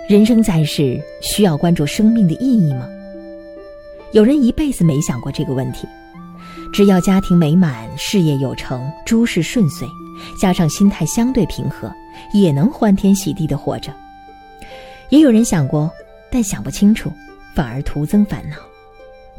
[0.08, 2.88] 人生在世，需要关注生命的意义吗？
[4.12, 5.84] 有人一辈子没想过这个问题，
[6.72, 9.88] 只要家庭美满、事业有成、诸事顺遂，
[10.40, 11.92] 加上心态相对平和，
[12.32, 13.92] 也能欢天喜地的活着。
[15.08, 15.90] 也有人想过，
[16.30, 17.10] 但想不清楚，
[17.52, 18.56] 反而徒增烦恼。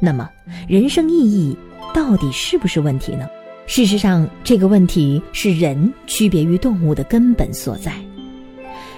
[0.02, 0.30] 那么，
[0.68, 1.58] 人生意义
[1.94, 3.26] 到底是不是问题呢？
[3.68, 7.94] 事实上，这个问题是人区别于动物的根本所在。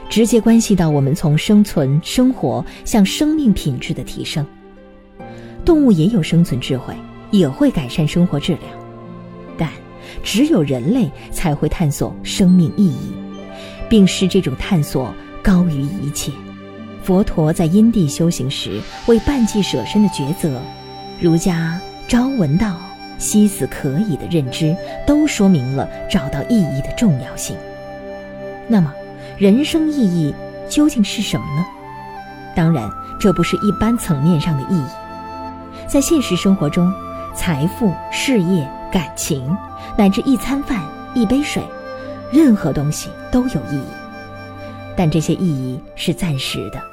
[0.10, 4.46] 直接关系到我们从生存、生活向生命品质的提升。
[5.64, 6.96] 动物也有生存智慧，
[7.30, 8.64] 也会改善生活质量，
[9.56, 9.70] 但
[10.24, 13.14] 只有人类才会探索生命意义，
[13.88, 16.32] 并使这种探索高于一切。
[17.04, 20.60] 佛陀在因地修行时为半计舍身的抉择，
[21.22, 22.78] 儒家朝闻道，
[23.20, 27.56] 夕死可以的认知，都说明了找到意义的重要性。
[28.68, 28.92] 那么。
[29.40, 30.36] 人生意义
[30.70, 31.66] 究竟是什么呢？
[32.54, 34.86] 当然，这不是一般层面上的意义。
[35.88, 36.94] 在现实生活中，
[37.34, 39.56] 财富、事业、感情，
[39.98, 40.84] 乃至一餐饭、
[41.14, 41.64] 一杯水，
[42.34, 43.88] 任何东西都有意义。
[44.98, 46.84] 但这些意义是暂时的，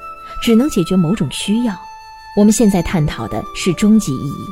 [0.41, 1.75] 只能解决某种需要。
[2.37, 4.45] 我们现在探讨的是终极意义：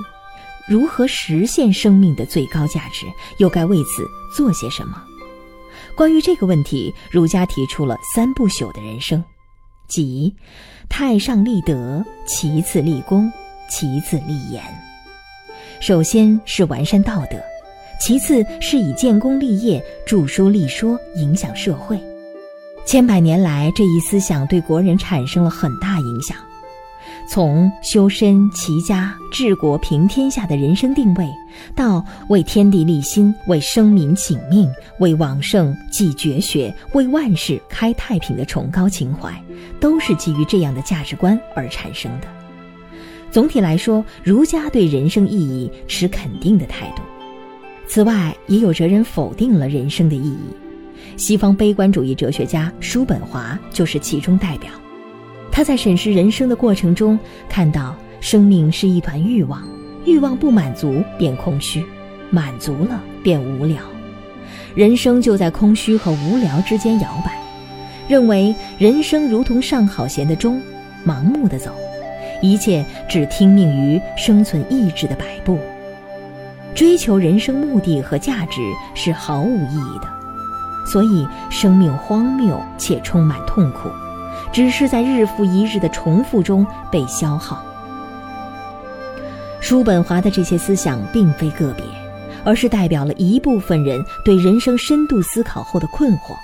[0.68, 3.06] 如何实现生命的最高价值，
[3.38, 5.02] 又该为此做些什么？
[5.96, 9.24] 关于这个问题，儒家提出了三不朽的人生，
[9.88, 10.36] 即
[10.89, 13.32] 太上立德，其次立功，
[13.70, 14.62] 其次立言。
[15.80, 17.38] 首先是完善道德，
[18.00, 21.98] 其次是以建功立业、著书立说影响社会。
[22.86, 26.38] 千百年来，这一思想对国人产生了很大影响。
[27.28, 31.28] 从修身齐家治国平天下的人生定位，
[31.76, 39.34] 到为天地立心、为生民请命、为往圣继绝学、为万世开太平的崇高情怀，
[39.80, 42.28] 都是基于这样的价值观而产生的。
[43.32, 47.02] 总体来说，儒家对人生意义持肯定的态度。
[47.88, 50.40] 此外，也有哲人否定了人生的意义。
[51.18, 54.70] 西方悲观主义哲学家叔本华就是其中代表。
[55.56, 59.64] 他在审视人生的过程中，看到生命是一团欲望，
[60.03, 61.82] 欲望不满足便空虚，
[62.30, 63.82] 满足了便无聊，
[64.76, 67.39] 人生就在空虚和无聊之间摇摆，
[68.10, 70.62] 认为人生如同上好弦的钟，
[71.08, 71.72] 盲目的走，
[72.41, 75.58] 一切只听命于生存意志的摆布，
[76.76, 78.60] 追求人生目的和价值
[78.93, 80.08] 是毫无意义的，
[80.86, 83.88] 所以生命荒谬且充满痛苦。
[84.56, 87.62] 只是在日复一日的重复中被消耗。
[89.60, 91.84] 叔本华的这些思想并非个别，
[92.45, 96.38] 而是代表了一部分人对人生深度思考后的困惑。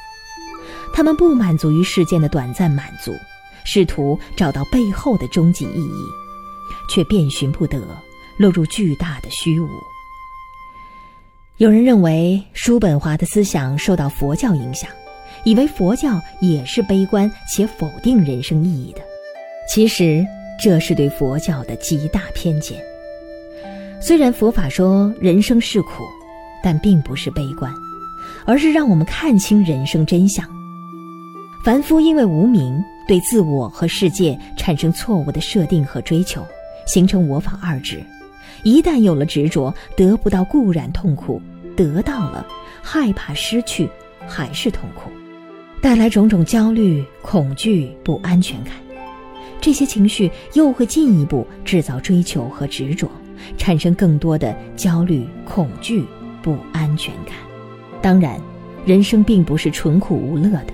[0.94, 3.14] 他们不满足于事件的短暂满足，
[3.64, 6.04] 试图找到背后的终极意义，
[6.90, 7.80] 却遍寻不得，
[8.38, 9.70] 落入巨大的虚无。
[11.56, 14.90] 有人认为叔本华的思想受到佛教影响。
[15.44, 19.02] 以为佛教也是悲观且否定人生意义的，
[19.68, 20.26] 其实
[20.62, 22.80] 这是对佛教的极大偏见。
[24.00, 26.04] 虽然佛法说人生是苦，
[26.64, 27.74] 但并不是悲观，
[28.46, 30.48] 而是让我们看清人生真相。
[31.64, 36.44] 凡夫因为无明，对自我和世界产生错误的设定和追求，
[36.88, 38.04] 形成我法二执。
[38.64, 41.42] 一旦有了执着，得不到固然痛苦，
[41.76, 42.46] 得到了
[42.82, 43.88] 害怕失去
[44.28, 45.12] 还是痛苦，
[45.82, 48.74] 带来种种焦虑、恐惧、不安全感。
[49.60, 53.10] 这些情绪又会进一步制造追求和执着，
[53.58, 56.06] 产生更多的焦虑、恐惧、
[56.44, 57.34] 不安全感。
[58.00, 58.40] 当然，
[58.86, 60.74] 人生并不是纯苦无乐的。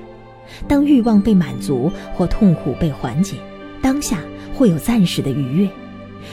[0.67, 3.37] 当欲望被满足或痛苦被缓解，
[3.81, 4.19] 当下
[4.53, 5.69] 会有暂时的愉悦。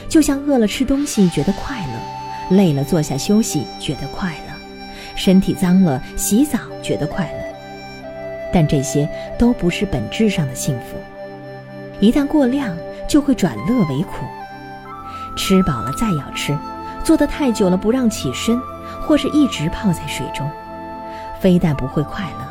[0.09, 4.53] 就像饿了吃东西觉得快乐，累了坐下休息觉得快乐，
[5.15, 7.44] 身体脏了洗澡觉得快乐，
[8.55, 9.05] 但这些
[9.37, 10.95] 都不是本质上的幸福。
[11.99, 12.73] 一旦过量，
[13.05, 14.25] 就会转乐为苦。
[15.35, 16.57] 吃饱了再要吃，
[17.03, 18.57] 坐得太久了不让起身，
[19.01, 20.49] 或是一直泡在水中，
[21.41, 22.47] 非但不会快乐，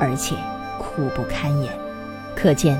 [0.00, 0.34] 而且
[0.80, 1.72] 苦不堪言。
[2.34, 2.76] 可见。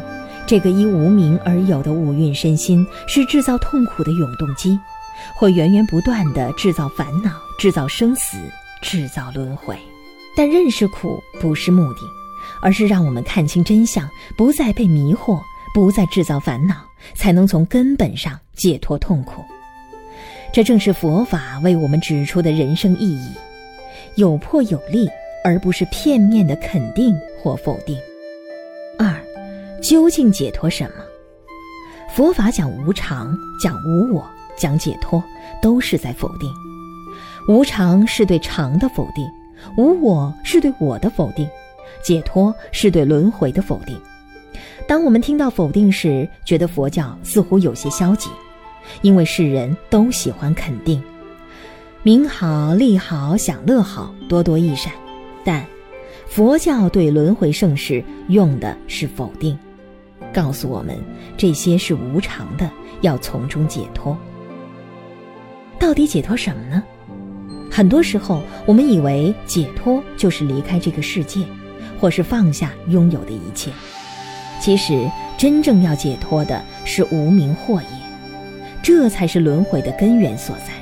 [0.46, 4.78] 这个因无名而有的五蕴身心，是制造痛苦的永动机，
[5.34, 8.36] 会源源不断地制造烦恼、制造生死、
[8.82, 9.74] 制造轮回。
[10.36, 12.00] 但认识苦不是目的，
[12.64, 15.40] 而是让我们看清真相，不再被迷惑，
[15.74, 16.74] 不再制造烦恼，
[17.14, 19.44] 才能从根本上解脱痛苦。
[20.52, 23.32] 这正是佛法为我们指出的人生意义：
[24.16, 25.08] 有破有立，
[25.44, 27.96] 而不是片面的肯定或否定。
[28.98, 29.14] 二。
[29.82, 31.04] 究竟解脱什么？
[32.08, 34.24] 佛法讲无常，讲无我，
[34.56, 35.22] 讲解脱，
[35.60, 36.48] 都是在否定。
[37.46, 39.26] 无常是对常的否定，
[39.76, 41.46] 无我是对我的否定，
[42.04, 43.98] 解脱是对轮回的否定。
[44.86, 48.28] 当我们听到否定时，觉得佛教似乎有些消极，
[49.00, 51.02] 因为世人都喜欢肯定，
[52.02, 54.92] 名好、利好、享乐好，多多益善。
[55.42, 55.64] 但
[56.26, 59.58] 佛教对轮回盛世用的是否定。
[60.32, 60.98] 告诉我们，
[61.36, 64.16] 这些是无常的，要从中解脱。
[65.78, 66.82] 到底解脱什么呢？
[67.70, 71.40] 很多时候，我们以为解脱就是离开这个世界，
[72.00, 73.70] 或是放下拥有的一切。
[74.60, 77.86] 其实，真正要解脱的是无名惑业，
[78.82, 80.72] 这才是轮回的根源所在。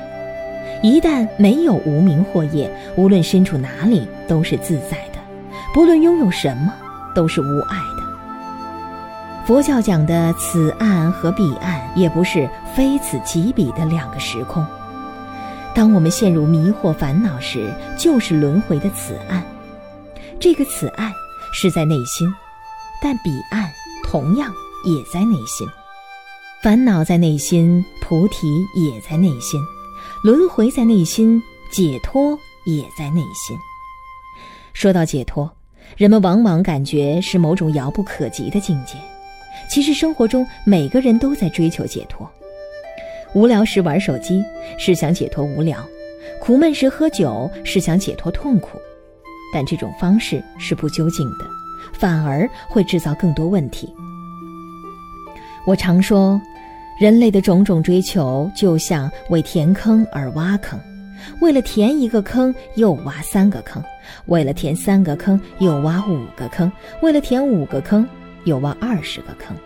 [0.83, 5.19] 一旦没有无名惑业，无论身处哪里都是自在的，
[5.73, 6.73] 不论拥有什么
[7.15, 8.03] 都是无碍的。
[9.47, 14.65] 佛教讲的此岸和彼岸，也不是非此即彼的两个时空。
[15.75, 19.43] 当我们陷入迷惑烦恼时，就是轮回的此岸。
[20.43, 21.15] 这个此岸
[21.53, 22.29] 是在内心，
[23.01, 23.71] 但彼岸
[24.03, 24.53] 同样
[24.85, 25.65] 也在内心。
[26.65, 29.61] 烦恼在内心，菩提也在内心；
[30.25, 31.41] 轮回在内心，
[31.71, 33.57] 解脱也在内心。
[34.73, 35.49] 说到解脱，
[35.97, 38.95] 人们往往感觉是某种遥不可及的境界。
[39.71, 42.29] 其实生活中每个人都在追求解脱，
[43.33, 44.43] 无聊时玩手机
[44.77, 45.79] 是想解脱无聊，
[46.41, 48.77] 苦闷时喝酒是想解脱痛苦，
[49.53, 51.45] 但这种方式是不究竟的，
[51.93, 53.93] 反而会制造更多问题。
[55.67, 56.41] 我常说，
[56.99, 60.81] 人类的种种追求就像为填坑而挖坑，
[61.41, 63.83] 为了填一个坑又挖三个坑，
[64.27, 66.71] 为了填三个坑又挖五个坑，
[67.03, 68.07] 为了填五个坑。
[68.45, 69.57] 又挖二十个坑，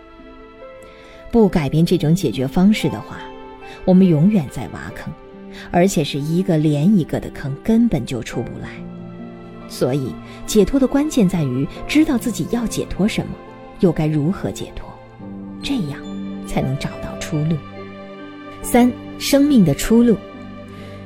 [1.31, 3.17] 不改变这种解决方式的话，
[3.85, 5.11] 我们永远在挖坑，
[5.71, 8.69] 而且是一个连一个的坑，根本就出不来。
[9.69, 10.13] 所以，
[10.45, 13.33] 解脱的关键在于知道自己要解脱什么，
[13.81, 14.89] 又该如何解脱，
[15.61, 15.99] 这样
[16.47, 17.55] 才能找到出路。
[18.61, 20.17] 三、生命的出路，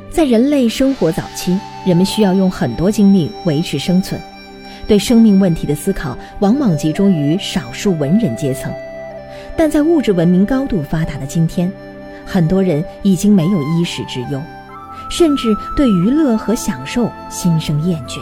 [0.10, 4.20] 在人类生活早期，人们需要用很多精力维持生存。
[4.88, 8.74] 对生命问题的思考往往集中于少数文人阶层，
[9.56, 11.72] 但在物质文明高度发达的今天，
[12.26, 14.42] 很多人已经没有衣食之忧，
[15.10, 18.20] 甚至对娱乐和享受心生厌倦，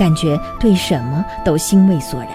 [0.00, 2.30] 感觉对什么都心味索然。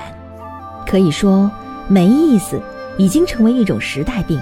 [0.85, 1.49] 可以说，
[1.87, 2.61] 没意思
[2.95, 4.39] 已经成为一种时代病，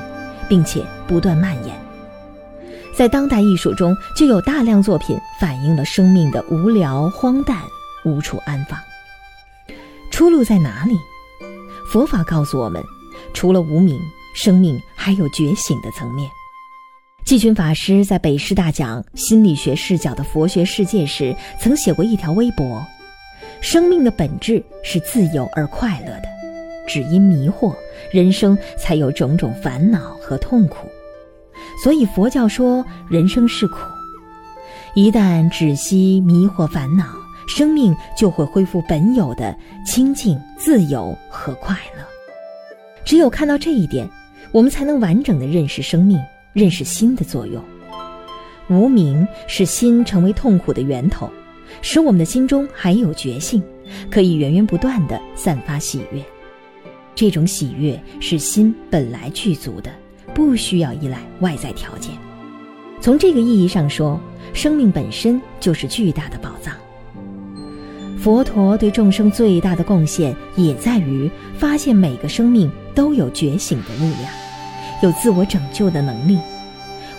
[0.49, 1.73] 并且不断蔓延。
[2.93, 7.57] 在当代艺术中，就有大量作品反映了生命的无聊、荒诞、
[8.03, 8.77] 无处安放。
[10.11, 10.93] 出路在哪里？
[11.89, 12.83] 佛法告诉我们，
[13.33, 13.97] 除了无名，
[14.35, 16.29] 生命还有觉醒的层面。
[17.25, 22.85] 季军法师在北师大讲心理学视角的佛学世界时，曾写过一条微博：
[23.63, 26.23] 生命的本质是自由而快乐的，
[26.85, 27.73] 只因迷惑，
[28.11, 30.89] 人生才有种种烦恼和痛苦。
[31.81, 33.77] 所以佛教说人生是苦，
[34.95, 37.05] 一旦止息迷惑烦恼。
[37.45, 39.53] 生命就会恢复本有的
[39.85, 42.01] 清净、自由和快乐。
[43.03, 44.09] 只有看到这一点，
[44.53, 46.17] 我们才能完整的认识生命，
[46.53, 47.61] 认识心的作用。
[48.69, 51.29] 无明使心成为痛苦的源头，
[51.83, 53.61] 使我们的心中还有觉性，
[54.09, 56.23] 可以源源不断地散发喜悦。
[57.13, 59.91] 这种喜悦是心本来具足的，
[60.33, 62.11] 不需要依赖外在条件。
[63.01, 64.19] 从这个意义上说，
[64.53, 66.73] 生命本身就是巨大的宝藏。
[68.17, 74.31] 佛陀对众生最大的贡献，也在于发现每个生命都有觉醒的力量，
[75.03, 76.39] 有自我拯救的能力。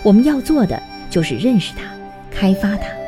[0.01, 1.83] 我们要做的就是认识它，
[2.31, 2.87] 开发它。《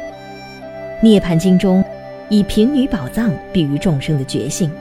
[1.01, 1.83] 涅盘经》中，
[2.29, 4.71] 以贫女宝藏比喻众生的觉性。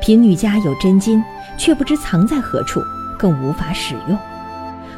[0.00, 1.22] 贫女家有真金，
[1.58, 2.82] 却不知藏在何处，
[3.18, 4.18] 更无法使用。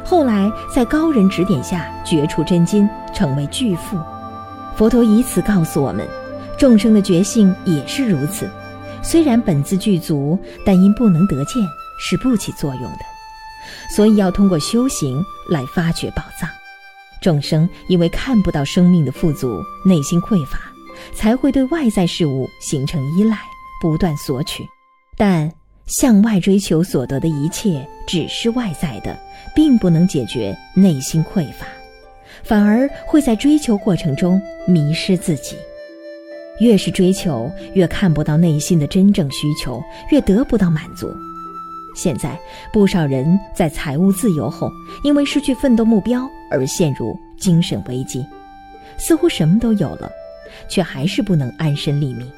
[0.03, 3.97] 后来在高人指点下，掘出真金，成为巨富。
[4.75, 6.07] 佛陀以此告诉我们。
[6.57, 8.49] 众生的觉性也是如此，
[9.01, 11.63] 虽然本自具足，但因不能得见，
[11.97, 12.99] 是不起作用的。
[13.95, 16.49] 所以要通过修行来发掘宝藏。
[17.21, 20.59] 众生因为看不到生命的富足，内心匮乏，
[21.13, 23.37] 才会对外在事物形成依赖，
[23.81, 24.63] 不断索取。
[25.17, 25.51] 但
[25.85, 29.19] 向外追求所得的一切，只是外在的，
[29.55, 31.65] 并不能解决内心匮乏，
[32.43, 35.55] 反而会在追求过程中迷失自己。
[36.59, 41.09] 越是追求，越看不到内心的真正需求，越得不到满足。
[41.95, 42.37] 现在
[42.71, 44.71] 不少人在财务自由后，
[45.03, 48.25] 因为失去奋斗目标而陷入精神危机，
[48.97, 50.09] 似乎什么都有了，
[50.69, 52.29] 却还是不能安身立命。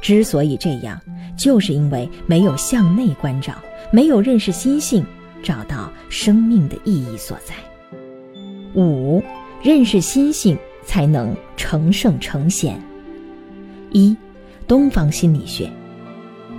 [0.00, 1.00] 之所以这样，
[1.36, 3.54] 就是因为没有向内关照，
[3.90, 5.04] 没有认识心性，
[5.42, 7.54] 找到生命的意义所在。
[8.74, 9.22] 五，
[9.62, 12.80] 认识心性，才能成圣成贤。
[13.92, 14.16] 一，
[14.66, 15.70] 东方心理学，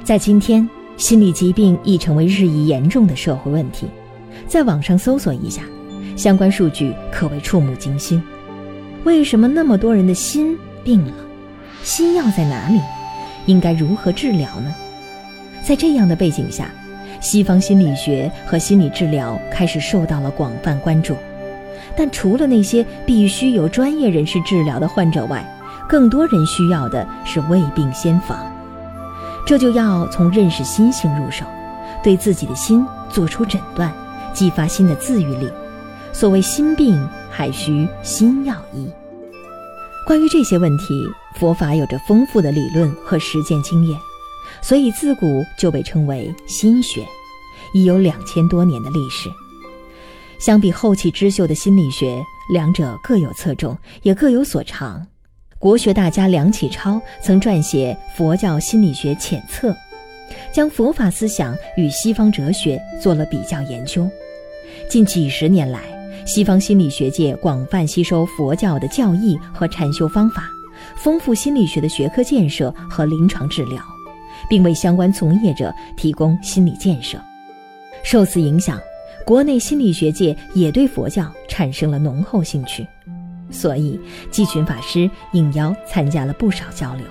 [0.03, 0.67] 在今天，
[0.97, 3.87] 心理疾病已成为日益严重的社会问题。
[4.47, 5.61] 在网上搜索一下，
[6.15, 8.21] 相关数据可谓触目惊心。
[9.03, 11.13] 为什么那么多人的心病了？
[11.83, 12.79] 心药在哪里？
[13.45, 14.73] 应该如何治疗呢？
[15.63, 16.69] 在这样的背景下，
[17.21, 21.15] 西方心理学和心理治疗开始受到了广泛关注。
[21.97, 25.45] 但除了那些必须由专业人士治疗的患者外，
[25.87, 28.51] 更多人需要的是未病先防，
[29.45, 31.45] 这就要从认识心性入手，
[32.03, 33.93] 对自己的心做出诊断，
[34.33, 35.47] 激发心的自愈力。
[36.11, 38.89] 所谓心病，还需心药医。
[40.07, 41.03] 关于这些问题，
[41.35, 43.99] 佛法有着丰富的理论和实践经验，
[44.61, 47.05] 所以自古就被称为心学，
[47.73, 49.29] 已有两千多年的历史。
[50.39, 55.05] 相比后起之秀的心理学，两者各有侧重，也各有所长。
[55.66, 59.72] 国学大家梁启超曾撰写《佛教心理学浅册》，
[60.53, 64.07] 将佛法思想与西方哲学做了比较研究。
[64.88, 65.82] 近几十年来，
[66.24, 70.43] 西方心理学界广泛吸收佛教的教义和禅修方法，
[70.97, 73.82] 丰富心理学的学科建设和临床治疗，
[74.47, 77.18] 并为相关从业者提供心理建设。
[78.03, 78.80] 受此影响，
[79.26, 82.86] 国内心理学界也对佛教产生了浓厚兴趣。
[83.51, 83.99] 所以，
[84.31, 87.05] 季群法师应邀参加了不少交流。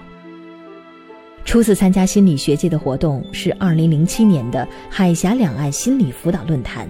[1.45, 6.89] 初次参加心理学界的活动是2007年的海峡两岸心理辅导论坛。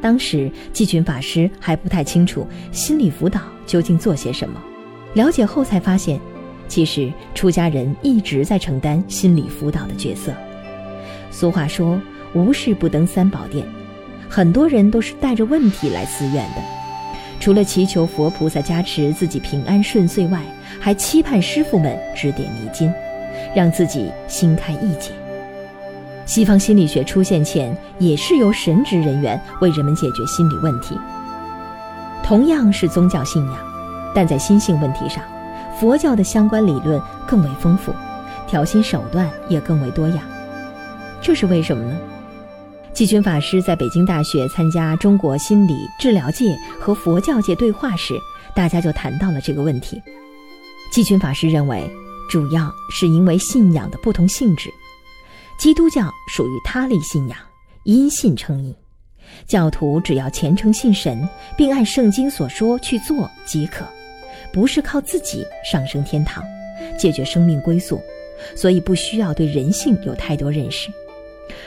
[0.00, 4.60] 当时，季群法师还不太清楚心理辅导究竟做些什么。
[5.14, 6.18] 了解后才发现，
[6.66, 10.32] 其实出家人一直在承担心理辅导的角色。
[11.30, 12.00] 俗话说
[12.34, 13.66] ：“无事不登三宝殿”，
[14.28, 16.83] 很多人都是带着问题来寺院的。
[17.44, 20.40] 除了祈求佛菩萨加持自己平安顺遂外，
[20.80, 22.90] 还期盼师傅们指点迷津，
[23.54, 25.10] 让自己心开意解。
[26.24, 30.98] 西方心理学出现前，也是由神职人员为人们解决心理问题。
[32.22, 33.58] 同样是宗教信仰，
[34.14, 35.22] 但在心性问题上，
[35.78, 37.92] 佛教的相关理论更为丰富，
[38.46, 40.20] 调心手段也更为多样。
[41.20, 41.94] 这是为什么呢？
[42.94, 48.14] 季群法师在北京大学参加中国心理治疗界和佛教界对话时，
[48.54, 50.00] 大家就谈到了这个问题。
[50.92, 51.90] 季群法师认为，
[52.30, 54.70] 主要是因为信仰的不同性质。
[55.58, 57.36] 基督教属于他力信仰，
[57.82, 58.72] 因信称义，
[59.44, 63.84] 教徒只要虔诚信神，并按圣经所说去做即可，
[64.52, 66.44] 不是靠自己上升天堂，
[66.96, 68.00] 解决生命归宿，
[68.54, 70.88] 所以不需要对人性有太多认识。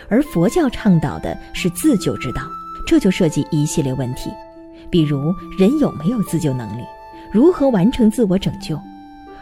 [0.10, 2.42] 而佛教倡导的是自救之道，
[2.86, 4.30] 这就涉及一系列问题，
[4.90, 6.82] 比如人有没有自救能力，
[7.34, 8.80] 如何完成自我拯救，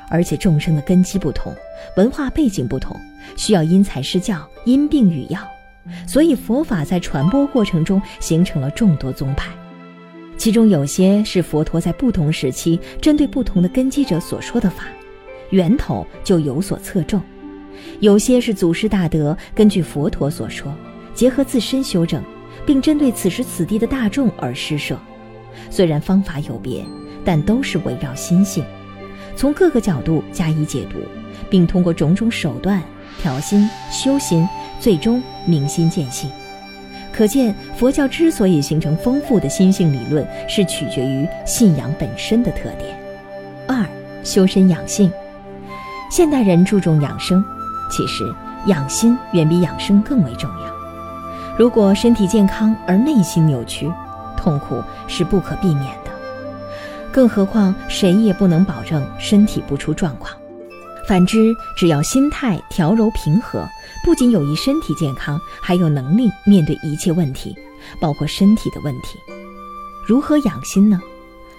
[0.09, 1.53] 而且众生的根基不同，
[1.97, 2.95] 文化背景不同，
[3.35, 5.39] 需要因材施教，因病与药，
[6.07, 9.51] 所以佛法在传播过程中形成了众多宗派。
[10.37, 14.83] 其中有些是佛陀在不同时期针对不同的根基者所说的法，
[15.51, 17.21] 源头就有所侧重；
[17.99, 20.73] 有些是祖师大德根据佛陀所说，
[21.13, 22.23] 结合自身修正，
[22.65, 24.97] 并针对此时此地的大众而施设。
[25.69, 26.83] 虽然方法有别，
[27.23, 28.63] 但都是围绕心性，
[29.35, 30.97] 从各个角度加以解读，
[31.49, 32.81] 并通过种种手段
[33.21, 34.47] 调心修心，
[34.79, 36.29] 最终明心见性。
[37.13, 42.93] 可见，佛教之所以形成丰富的心性理论，是取决于信仰本身的特点。
[43.65, 43.85] 二、
[44.21, 45.09] 修身养性。
[46.11, 47.43] 现代人注重养生，
[47.95, 48.29] 其实
[48.65, 50.65] 养心远比养生更为重要。
[51.57, 53.89] 如果身体健康而内心扭曲，
[54.35, 56.11] 痛苦是不可避免的。
[57.09, 60.35] 更何况，谁也不能保证身体不出状况。
[61.07, 63.65] 反之，只要心态调柔平和。
[64.03, 67.55] 不仅有益身体健康，还有能力面对一切问题，
[68.01, 69.17] 包括身体的问题。
[70.05, 70.99] 如何养心呢？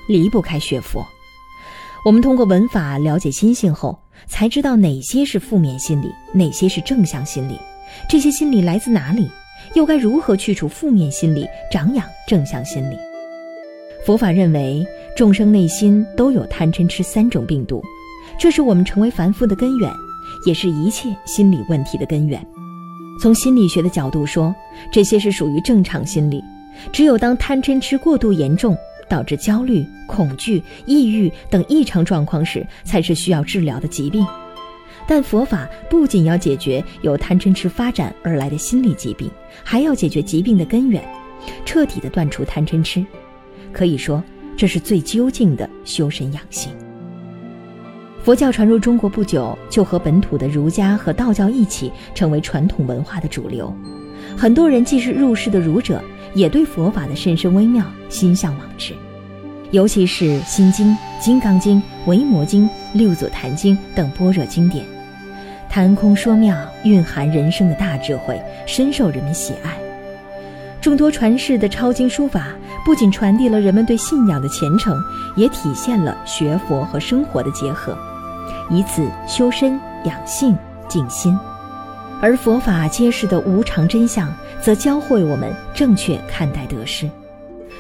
[0.06, 1.02] 离不开学佛。
[2.04, 7.58] 我们通过文法了解心性后，才知道哪些是负面心理，哪些是正向心理。
[8.08, 9.30] 这些心理来自哪里？
[9.74, 12.96] 又该如何去除负面心理，长养正向心理？
[14.04, 14.86] 佛法认为，
[15.16, 17.82] 众生内心都有贪嗔痴三种病毒，
[18.38, 19.90] 这是我们成为凡夫的根源。
[20.44, 22.44] 也是一切心理问题的根源。
[23.20, 24.54] 从心理学的角度说，
[24.92, 26.42] 这些是属于正常心理。
[26.92, 28.76] 只有当贪嗔痴过度严重，
[29.08, 34.26] 导致焦虑、恐惧、抑郁等异常状况时，才是需要治疗的疾病。
[35.08, 39.30] 但佛法不仅要解决由贪嗔痴发展而来的心理疾病，
[39.62, 41.02] 还要解决疾病的根源，
[41.64, 43.04] 彻底的断除贪嗔痴。
[43.72, 44.22] 可以说，
[44.56, 46.72] 这是最究竟的修身养性。
[48.24, 53.72] 佛教传入中国不久，就和本土的儒家和道教一起成为传统文化的主流。
[54.36, 56.02] 很多人既是入世的儒者，
[56.36, 58.94] 也对佛法的甚深微妙心向往之。
[59.72, 60.86] 尤其是《心经》
[61.18, 64.84] 《金刚经》《维摩经》《六祖坛经》等般若经典，
[65.68, 69.76] 谈空说妙，蕴含人生的大智慧，深受人们喜爱。
[70.80, 72.48] 众多传世的抄经书法，
[72.84, 74.96] 不仅传递了人们对信仰的虔诚，
[75.34, 77.98] 也体现了学佛和生活的结合。
[78.70, 80.56] 以此修身养性
[80.88, 81.36] 静心，
[82.20, 87.08] 而佛法揭示的无常真相，则教会我们正确看待得失。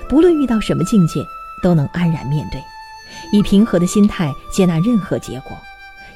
[0.08, 1.20] 不论遇到什么境界，
[1.62, 2.62] 都能安然面对，
[3.32, 5.56] 以平和的心态接纳任何结果，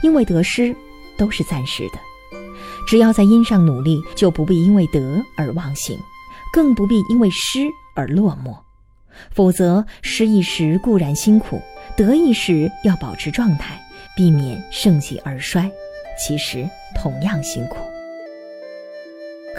[0.03, 0.75] 因为得失
[1.19, 1.99] 都是暂时的。
[2.87, 5.01] 只要在因上努力，就不必因为得
[5.37, 5.99] 而忘形，
[6.53, 8.57] 更不必因为失而落寞。
[9.35, 11.61] 否则，失一时固然辛苦，
[11.97, 13.81] 得一时要保持状态。
[14.17, 15.71] 避免盛极而衰，
[16.19, 17.77] 其实同样辛苦。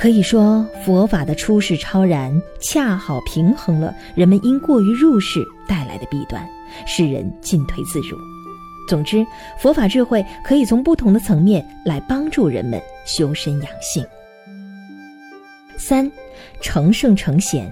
[0.01, 6.43] 可以说，佛法的出世超然，恰好平衡了人们因过于入世带来的弊端，
[6.87, 8.17] 使人进退自如。
[8.87, 9.23] 总之，
[9.59, 14.03] 佛法智慧可以从不同的层面来帮助人们修身养性。
[15.77, 16.11] 三，
[16.61, 17.71] 成圣成贤，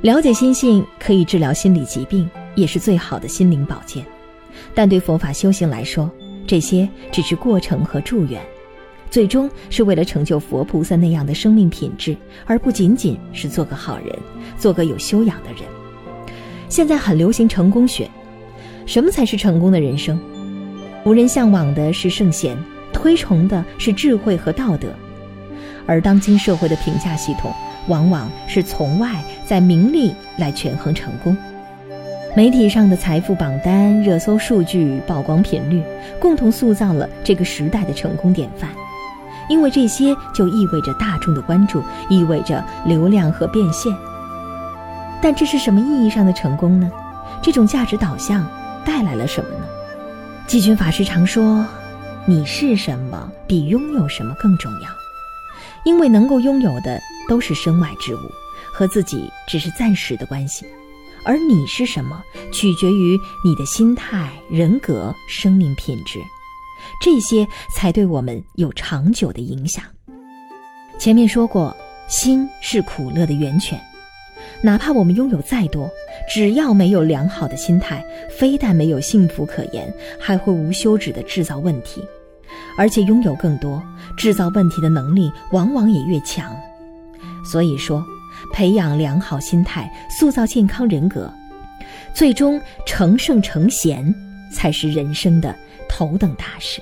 [0.00, 4.02] 了解心性可以治疗心理疾病，也是最好的心灵保健。
[4.74, 6.10] 但对佛法修行来说，
[6.46, 8.40] 这些只是过程和祝愿，
[9.14, 14.08] 最终是为了成就佛菩萨那样的生命品质，而不仅仅是做个好人，
[14.58, 15.60] 做个有修养的人。
[16.68, 18.10] 现在很流行成功学，
[18.86, 20.18] 什么才是成功的人生？
[21.04, 22.58] 无人向往的是圣贤，
[22.92, 24.88] 推崇的是智慧和道德，
[25.86, 27.52] 而当今社会的评价系统，
[27.86, 31.36] 往往是从外在名利来权衡成功。
[32.34, 35.80] 媒体上的财富榜单、热搜数据、曝光频率，
[36.20, 38.68] 共同塑造了这个时代的成功典范。
[39.48, 43.94] 因为这些就意味着大众的关注，意味着流量和变现。
[45.22, 46.90] 但这是什么意义上的成功呢？
[47.42, 48.46] 这种价值导向
[48.84, 49.66] 带来了什么呢？
[50.46, 51.64] 季军法师常说
[52.26, 54.88] ：“你是什么，比拥有什么更重要。”
[55.84, 58.20] 因为能够拥有的都是身外之物，
[58.72, 60.64] 和自己只是暂时的关系。
[61.26, 62.22] 而你是什么，
[62.52, 66.20] 取决于你的心态、人格、生命品质，
[67.04, 67.46] 这些
[67.76, 69.84] 才对我们有长久的影响。
[70.98, 71.76] 前面说过，
[72.08, 73.78] 心是苦乐的源泉，
[74.62, 75.86] 哪怕我们拥有再多，
[76.26, 82.02] 只要没有良好的心态，非但没有幸福可言，还会无休止的制造问题，
[82.78, 83.82] 而且拥有更多，
[84.16, 86.56] 制造问题的能力往往也越强。
[87.44, 88.02] 所以说。
[88.52, 91.32] 培养良好心态，塑造健康人格，
[92.14, 94.14] 最终成圣成贤，
[94.52, 95.54] 才是人生的
[95.88, 96.80] 头等大事。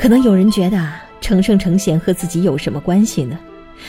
[0.00, 0.90] 可能有人觉得
[1.20, 3.38] 成圣成贤和自己有什么关系呢？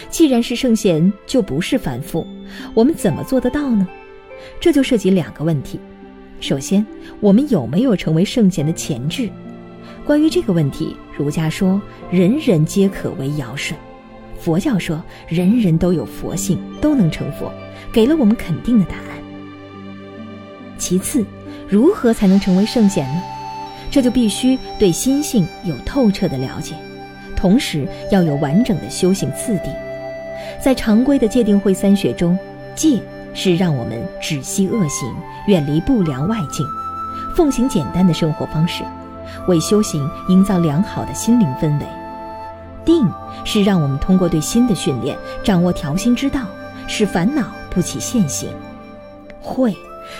[0.09, 2.27] 既然是圣贤，就不是凡夫，
[2.73, 3.87] 我们怎么做得到呢？
[4.59, 5.79] 这就涉及两个问题。
[6.41, 6.85] 首先，
[7.21, 9.29] 我们有没有成为圣贤的潜质？
[10.05, 13.77] 关于这个问题，儒家说人人皆可为尧舜，
[14.37, 17.49] 佛教说人人都有佛性，都能成佛，
[17.93, 19.17] 给了我们肯定的答案。
[20.77, 21.23] 其次，
[21.69, 23.21] 如何才能成为圣贤呢？
[23.91, 26.73] 这就必须对心性有透彻的了解，
[27.35, 29.69] 同时要有完整的修行次第。
[30.59, 32.37] 在常规的戒定慧三学中，
[32.73, 32.99] 戒
[33.33, 35.13] 是让我们止息恶行，
[35.47, 36.65] 远离不良外境，
[37.35, 38.83] 奉行简单的生活方式。
[39.47, 41.85] 为修行营造良好的心灵氛围，
[42.83, 43.07] 定
[43.45, 46.41] 是让我们通过对心的训练，掌握调心之道，
[46.87, 48.49] 使烦恼不起现行；
[49.41, 49.75] 慧，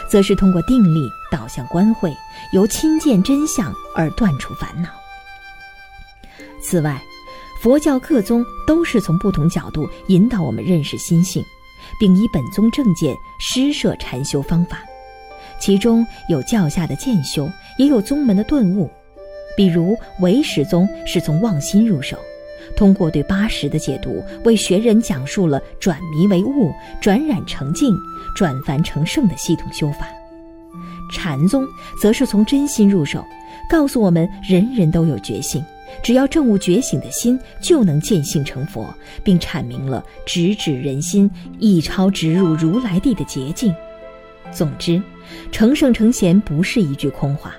[0.10, 2.14] 则是通过定力导向观慧，
[2.54, 4.90] 由亲见真相而断除烦恼。
[6.62, 7.02] 此外，
[7.62, 11.44] 佛教各宗都是从不同角度引导我们认识心性，
[12.00, 14.80] 并以本宗正见施设禅修方法，
[15.60, 18.90] 其中有教下的渐修，也有宗门的顿悟。
[19.58, 22.18] 比如唯识宗是从妄心入手，
[22.76, 26.72] 通过对八识的解读，为学人讲述了转迷为悟、
[27.02, 27.96] 转染成净、
[28.36, 30.08] 转凡成圣的系统修法。
[31.12, 31.68] 禅宗
[32.02, 33.24] 则是从真心入手，
[33.70, 35.64] 告诉我们人人都有觉性，
[36.02, 41.30] 只要证悟觉醒的心，就能见性成佛，并阐明了直指人心、
[41.60, 43.74] 一超直入如来地的捷径。
[44.54, 45.02] 总之，
[45.52, 47.54] 成圣成贤不是一句空话。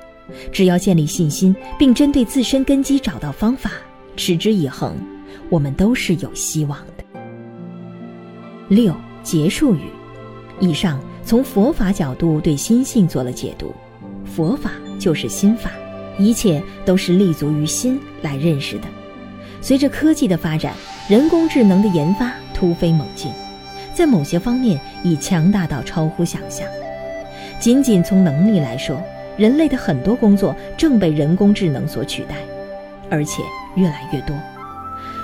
[0.50, 3.72] 只要建立信心，并针对自身根基找到方法，
[4.16, 4.96] 持之以恒，
[5.50, 7.04] 我们都是有希望的。
[8.68, 9.82] 六结束语，
[10.62, 13.74] 以上从佛法角度对心性做了解读。
[14.24, 15.72] 佛法就是心法，
[16.20, 18.84] 一切都是立足于心来认识的。
[19.60, 20.72] 随着科技的发展，
[21.08, 23.32] 人工智能的研发突飞猛进，
[23.92, 26.64] 在某些方面已强大到超乎想象。
[27.58, 29.02] 仅仅从能力来说，
[29.36, 32.36] 人类的很多工作正被人工智能所取代，
[33.10, 33.42] 而且
[33.74, 34.36] 越来越多。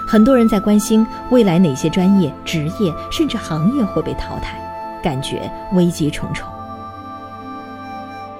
[0.09, 4.59] 很多人在关心未来哪些专业、职业甚至行业会被淘汰，
[5.03, 6.47] 感觉危机重重。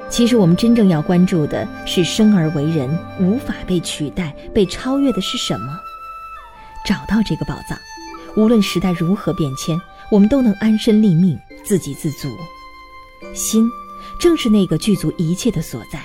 [0.09, 2.89] 其实，我们真正要关注的是生而为人
[3.21, 5.79] 无法被取代、被超越的是什么？
[6.85, 7.79] 找到这个宝藏，
[8.37, 9.79] 无论时代如何变迁，
[10.11, 12.29] 我们都能安身立命、自给自足。
[13.35, 13.69] 心。
[14.19, 16.01] 正是那个具足一切的所在，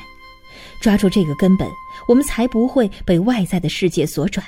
[0.82, 1.68] 抓住这个根本，
[2.08, 4.46] 我们才不会被外在的世界所转，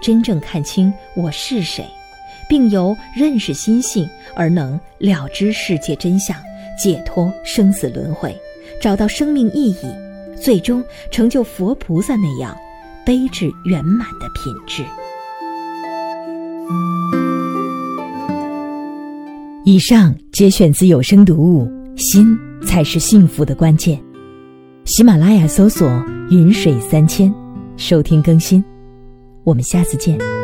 [0.00, 1.84] 真正看清我是谁，
[2.48, 6.36] 并由认识心性而能了知世界真相，
[6.82, 8.36] 解脱生死轮回，
[8.80, 9.94] 找到生命意义，
[10.40, 12.56] 最终成就佛菩萨那样
[13.04, 14.84] 悲智圆满的品质。
[19.64, 21.66] 以上节选自有声读物
[22.00, 22.26] 《心》。
[22.66, 23.98] 才是幸福的关键。
[24.84, 25.88] 喜马拉雅搜索
[26.30, 27.32] “云水三千”，
[27.76, 28.62] 收听更新。
[29.44, 30.37] 我们下次见。